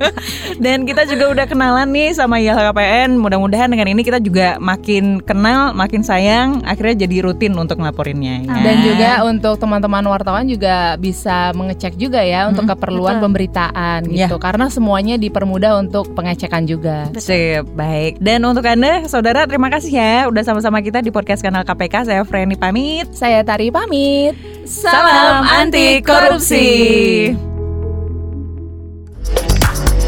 Dan 0.64 0.84
kita 0.84 1.04
juga 1.04 1.24
udah 1.28 1.44
kenalan 1.44 1.88
nih 1.90 2.14
sama 2.14 2.38
YLHKPN. 2.38 3.18
Mudah-mudahan 3.18 3.68
dengan 3.68 3.88
ini 3.88 4.00
kita 4.00 4.18
juga 4.18 4.56
makin 4.58 5.01
kenal, 5.22 5.74
makin 5.74 6.02
sayang, 6.02 6.62
akhirnya 6.64 7.04
jadi 7.06 7.16
rutin 7.26 7.52
untuk 7.54 7.78
ngelaporinnya. 7.78 8.46
ya. 8.46 8.62
Dan 8.62 8.76
juga 8.82 9.10
untuk 9.26 9.54
teman-teman 9.58 10.04
wartawan 10.08 10.44
juga 10.46 10.96
bisa 10.96 11.50
mengecek 11.52 11.94
juga 11.96 12.22
ya 12.22 12.48
untuk 12.48 12.64
Mm-mm, 12.66 12.74
keperluan 12.78 13.18
betul. 13.18 13.24
pemberitaan 13.28 13.98
gitu. 14.08 14.36
Karena 14.38 14.66
semuanya 14.72 15.14
dipermudah 15.16 15.78
untuk 15.78 16.12
pengecekan 16.16 16.64
juga. 16.64 17.08
Sip, 17.16 17.66
baik. 17.74 18.18
Dan 18.22 18.42
untuk 18.46 18.64
Anda, 18.64 19.04
saudara, 19.06 19.44
terima 19.44 19.68
kasih 19.68 19.92
ya 19.92 20.16
udah 20.30 20.42
sama-sama 20.42 20.80
kita 20.80 21.02
di 21.02 21.10
podcast 21.10 21.42
kanal 21.42 21.62
KPK. 21.62 22.08
Saya 22.08 22.22
Freni 22.24 22.56
pamit. 22.56 23.06
Saya 23.12 23.42
Tari 23.46 23.68
pamit. 23.70 24.34
Salam 24.64 25.42
anti 25.46 25.98
korupsi. 26.02 26.68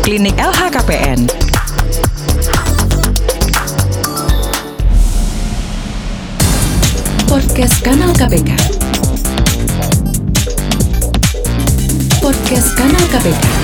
Klinik 0.05 0.37
LHKPN 0.37 1.54
Podcast 7.35 7.83
Kanal 7.83 8.15
KPK. 8.15 8.55
Podcast 12.23 12.71
Kanal 12.79 13.05
KPK. 13.11 13.64